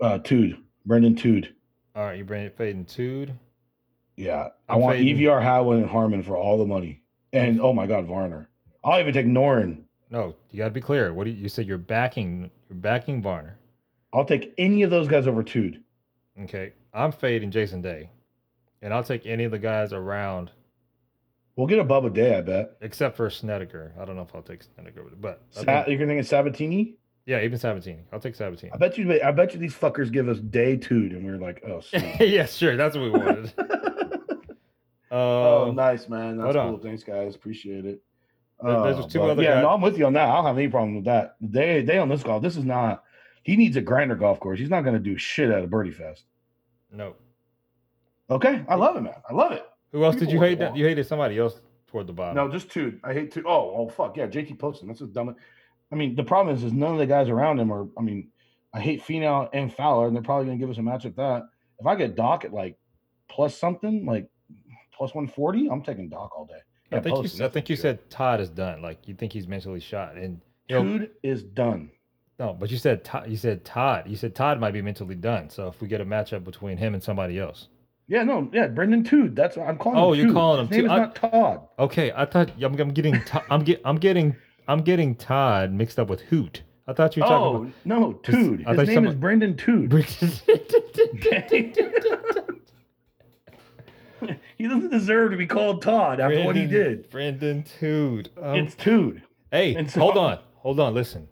[0.00, 0.56] Uh Tude.
[0.86, 1.54] Brendon Tude.
[1.94, 3.34] All right, you bring fading Tude.
[4.16, 4.48] Yeah.
[4.68, 7.02] I I'm want fading- EVR Howland and Harmon for all the money.
[7.32, 8.48] And oh my god, Varner.
[8.82, 9.82] I'll even take Norin.
[10.10, 11.12] No, you gotta be clear.
[11.12, 11.66] What do you, you said?
[11.66, 12.50] You're backing.
[12.68, 13.58] You're backing Varner.
[14.12, 15.82] I'll take any of those guys over Tude.
[16.42, 18.10] Okay, I'm fading Jason Day,
[18.82, 20.50] and I'll take any of the guys around
[21.56, 22.76] We'll get a Bubba Day, I bet.
[22.80, 23.92] except for Snedeker.
[24.00, 26.94] I don't know if I'll take Snedeker, but I Sa- think- you're thinking Sabbatini?
[27.26, 28.00] yeah, even Sabbatini.
[28.12, 28.70] I'll take Sabbatini.
[28.74, 29.20] I bet you.
[29.22, 31.80] I bet you these fuckers give us day two, and we're like, oh,
[32.24, 32.76] yeah, sure.
[32.76, 33.52] That's what we wanted.
[35.10, 36.36] oh, Um, nice, man.
[36.38, 36.68] That's hold on.
[36.74, 36.78] cool.
[36.82, 37.34] Thanks, guys.
[37.34, 38.02] Appreciate it.
[38.62, 40.28] There- there's Uh, two but other yeah, guys- no, I'm with you on that.
[40.28, 41.36] I don't have any problem with that.
[41.40, 42.42] They they on this golf.
[42.42, 43.02] This is not.
[43.42, 44.58] He needs a grinder golf course.
[44.58, 46.24] He's not going to do shit at a birdie fest.
[46.90, 47.14] no.
[48.30, 49.12] Okay, I love it, man.
[49.28, 49.62] I love it.
[49.94, 50.58] Who else did you hate?
[50.58, 52.34] want- You hated somebody else toward the bottom.
[52.34, 52.98] No, just two.
[53.04, 53.44] I hate two.
[53.46, 54.88] Oh, oh, fuck yeah, JT Poston.
[54.88, 55.34] That's a dumb.
[55.92, 57.86] I mean, the problem is, is none of the guys around him are.
[57.96, 58.28] I mean,
[58.72, 61.14] I hate Finau and Fowler, and they're probably going to give us a match at
[61.16, 61.44] that.
[61.78, 62.76] If I get Doc at like
[63.28, 64.28] plus something, like
[64.92, 66.54] plus one forty, I'm taking Doc all day.
[66.90, 67.44] I Yeah, think you.
[67.44, 68.82] I think you said Todd is done.
[68.82, 71.90] Like you think he's mentally shot, and you know, Dude is done.
[72.40, 73.30] no, but you said Todd.
[73.30, 74.04] You said Todd.
[74.08, 75.50] You said Todd might be mentally done.
[75.50, 77.68] So if we get a matchup between him and somebody else,
[78.06, 79.34] Yeah, no, yeah, Brendon Tood.
[79.34, 79.96] That's what I'm calling.
[79.98, 80.04] Him.
[80.04, 80.34] Oh, him you're Tood.
[80.36, 80.92] calling him His name Tood.
[80.94, 81.60] is not Todd.
[81.78, 82.12] okay.
[82.14, 83.14] I thought I'm, I'm getting.
[83.24, 83.80] To- I'm get.
[83.84, 84.36] I'm getting.
[84.68, 86.62] I'm getting Todd mixed up with Hoot.
[86.86, 87.46] I thought you were talking.
[87.46, 88.64] Oh talking no, Tood.
[88.66, 89.90] I His name is Brendon Tood.
[94.56, 97.10] he doesn't deserve to be called Todd after what he did.
[97.10, 98.30] Brendon Tood.
[98.40, 99.22] Um, It's Tood.
[99.50, 100.94] Hey, so- hold on, hold on.
[100.94, 101.28] Listen,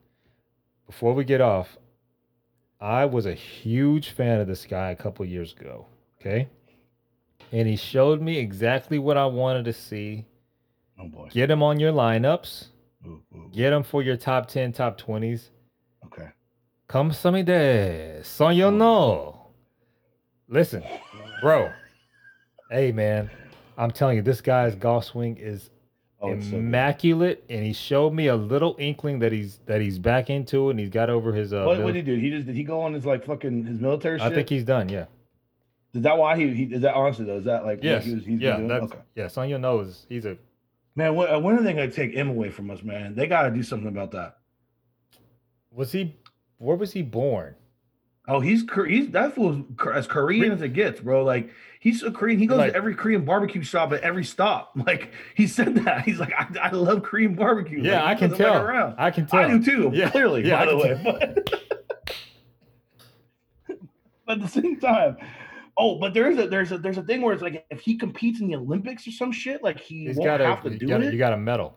[0.87, 1.77] before we get off,
[2.81, 5.87] I was a huge fan of this guy a couple years ago.
[6.21, 6.49] Okay,
[7.53, 10.25] and he showed me exactly what I wanted to see.
[10.99, 11.29] Oh boy.
[11.31, 12.67] Get him on your lineups.
[13.07, 15.51] Ooh, ooh, Get him for your top ten, top twenties.
[16.07, 16.29] Okay.
[16.89, 19.39] Kamsamide, Sonyono.
[20.49, 20.83] Listen,
[21.41, 21.71] bro.
[22.71, 23.31] Hey man,
[23.77, 25.71] I'm telling you, this guy's golf swing is
[26.25, 29.99] Oh, it's so immaculate, and he showed me a little inkling that he's that he's
[29.99, 31.53] back into it, and he's got over his.
[31.53, 32.21] Uh, What, what did he do?
[32.21, 34.37] He just did he go on his like fucking his military I shit?
[34.37, 34.89] think he's done.
[34.89, 35.07] Yeah.
[35.95, 37.37] Is that why he, he is that honestly though?
[37.39, 38.05] Is that like Yes.
[38.05, 38.57] he was, he's yeah.
[38.57, 38.69] doing?
[38.69, 38.99] That's okay.
[39.15, 39.29] yeah.
[39.29, 40.37] Son, you knows he's a.
[40.95, 43.15] Man, when, uh, when are they gonna take him away from us, man?
[43.15, 44.37] They gotta do something about that.
[45.71, 46.17] Was he?
[46.59, 47.55] Where was he born?
[48.29, 49.65] Oh, he's he's that fool's
[49.95, 51.25] as Korean as it gets, bro.
[51.25, 52.39] Like he's a Korean.
[52.39, 54.73] He goes Like- to every Korean barbecue shop at every stop.
[54.87, 56.03] Like he said that.
[56.05, 57.83] He's like, I, I love Korean barbecue.
[57.83, 58.63] Yeah, Like, I can tell.
[58.63, 58.95] around.
[58.99, 59.41] I can tell.
[59.41, 59.91] I do too.
[59.93, 61.01] Yeah, Clearly, yeah, by I the way.
[61.03, 61.35] can
[63.67, 63.79] But,
[64.27, 65.17] but at the same time,
[65.83, 68.41] oh, but there's a there's a there's a thing where it's like if he competes
[68.41, 70.69] in the Olympics or some shit, like he He's won't got have a.
[70.69, 71.13] to You do got, it.
[71.13, 71.75] you got a medal.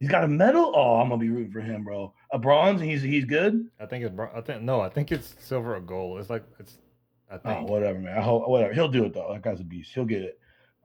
[0.00, 0.72] he's got a medal.
[0.74, 2.12] Oh, I'm gonna be rooting for him, bro.
[2.32, 2.80] A bronze.
[2.80, 3.68] He's he's good.
[3.80, 4.14] I think it's.
[4.34, 4.80] I think no.
[4.80, 6.20] I think it's silver or gold.
[6.20, 6.78] It's like it's.
[7.30, 8.16] I Oh, whatever, man.
[8.16, 8.72] I hope whatever.
[8.72, 9.30] He'll do it though.
[9.32, 9.92] That guy's a beast.
[9.94, 10.38] He'll get it.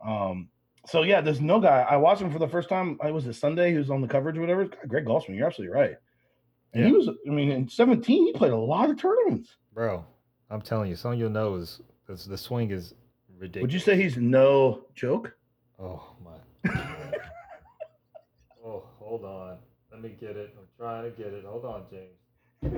[0.05, 0.49] Um.
[0.87, 1.85] So yeah, there's no guy.
[1.87, 2.97] I watched him for the first time.
[3.03, 3.71] I was it Sunday.
[3.71, 4.65] He was on the coverage, or whatever.
[4.87, 5.35] Greg Goldsman.
[5.35, 5.95] You're absolutely right.
[6.73, 7.07] And he was.
[7.09, 9.57] I mean, in 17, he played a lot of tournaments.
[9.73, 10.03] Bro,
[10.49, 11.81] I'm telling you, some of you'll know is
[12.11, 12.93] is the swing is
[13.39, 13.61] ridiculous.
[13.61, 15.35] Would you say he's no joke?
[15.79, 16.71] Oh my.
[18.65, 19.57] oh, hold on.
[19.91, 20.55] Let me get it.
[20.57, 21.45] I'm trying to get it.
[21.45, 22.09] Hold on, James.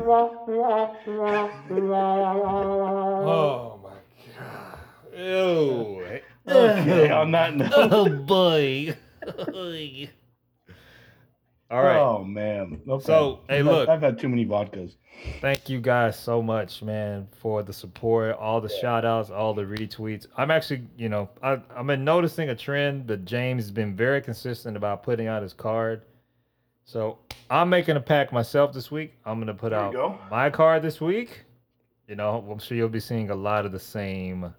[3.26, 3.98] Oh my
[4.40, 4.80] god.
[5.18, 6.00] Ew.
[6.46, 7.94] Okay, on that oh, note.
[7.94, 8.94] Oh boy.
[11.74, 11.98] All right.
[12.00, 12.82] Oh man.
[12.88, 13.04] Okay.
[13.04, 13.90] So, hey, I've- look.
[13.90, 14.96] I've had too many vodkas.
[15.42, 19.64] Thank you guys so much, man, for the support, all the shout outs, all the
[19.64, 20.26] retweets.
[20.38, 24.22] I'm actually, you know, I, I've been noticing a trend that James has been very
[24.22, 26.02] consistent about putting out his card.
[26.84, 27.20] So
[27.50, 29.14] I'm making a pack myself this week.
[29.26, 30.18] I'm going to put There out go.
[30.30, 31.44] my card this week.
[32.08, 34.54] You know, I'm sure you'll be seeing a lot of the same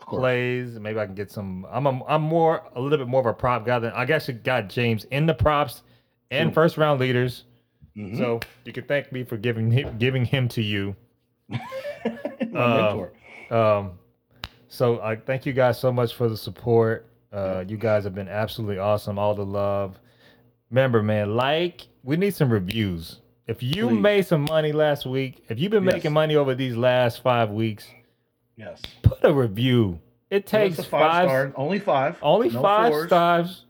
[0.00, 0.78] plays.
[0.78, 1.66] Maybe I can get some.
[1.70, 4.34] I'm a, I'm more a little bit more of a prop guy than I actually
[4.34, 5.82] got James in the props
[6.30, 7.44] and first round leaders.
[7.96, 8.16] Mhm.
[8.18, 10.94] So you can thank me for giving him, giving him to you.
[12.54, 13.06] Uh.
[13.50, 13.92] Um,
[14.68, 17.06] so I thank you guys so much for the support.
[17.32, 19.18] Uh, you guys have been absolutely awesome.
[19.18, 19.98] All the love.
[20.70, 23.20] Remember, man, like we need some reviews.
[23.46, 24.00] If you Please.
[24.00, 25.94] made some money last week, if you've been Yes.
[25.94, 27.88] making money over these last five weeks,
[28.56, 28.80] Yes.
[29.02, 30.00] put a review.
[30.30, 31.52] It takes a five, star.
[31.56, 32.16] Only five.
[32.22, 33.06] only No five fours.
[33.08, 33.64] stars.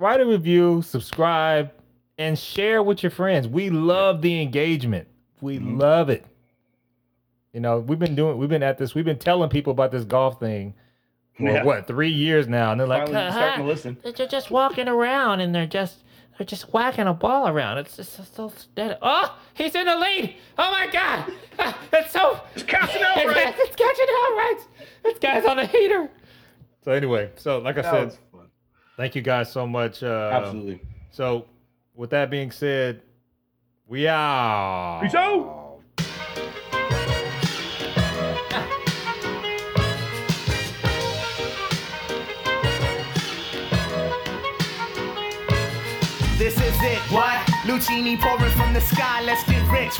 [0.00, 1.72] Write a review, subscribe,
[2.16, 3.46] and share with your friends.
[3.46, 5.06] We love the engagement.
[5.42, 5.78] We Mhm.
[5.78, 6.24] love it.
[7.52, 10.04] You know, we've been doing, we've been at this, we've been telling people about this
[10.04, 10.72] golf thing
[11.36, 11.64] for Yeah.
[11.64, 13.96] what three years now, and they're like, Finally "Uh, starting to listen.
[14.02, 15.98] they're just walking around and they're just
[16.38, 17.76] they're just whacking a ball around.
[17.76, 18.94] It's just so steady.
[19.02, 20.34] Oh, he's in the lead.
[20.56, 21.30] Oh my god,
[21.92, 23.54] it's so It's catching out right.
[23.58, 24.58] it's catching out right.
[25.02, 26.08] This guy's on a heater.
[26.82, 28.18] So anyway, so like I That said.
[29.00, 30.02] Thank you guys so much.
[30.02, 30.78] Uh, Absolutely.
[31.10, 31.46] So
[31.94, 33.00] with that being said,
[33.88, 35.00] we are.
[35.00, 35.56] Peace out.
[46.36, 46.98] This is it.
[47.10, 47.38] What?
[47.64, 49.22] Lucini pouring from the sky.
[49.22, 49.92] Let's get rich.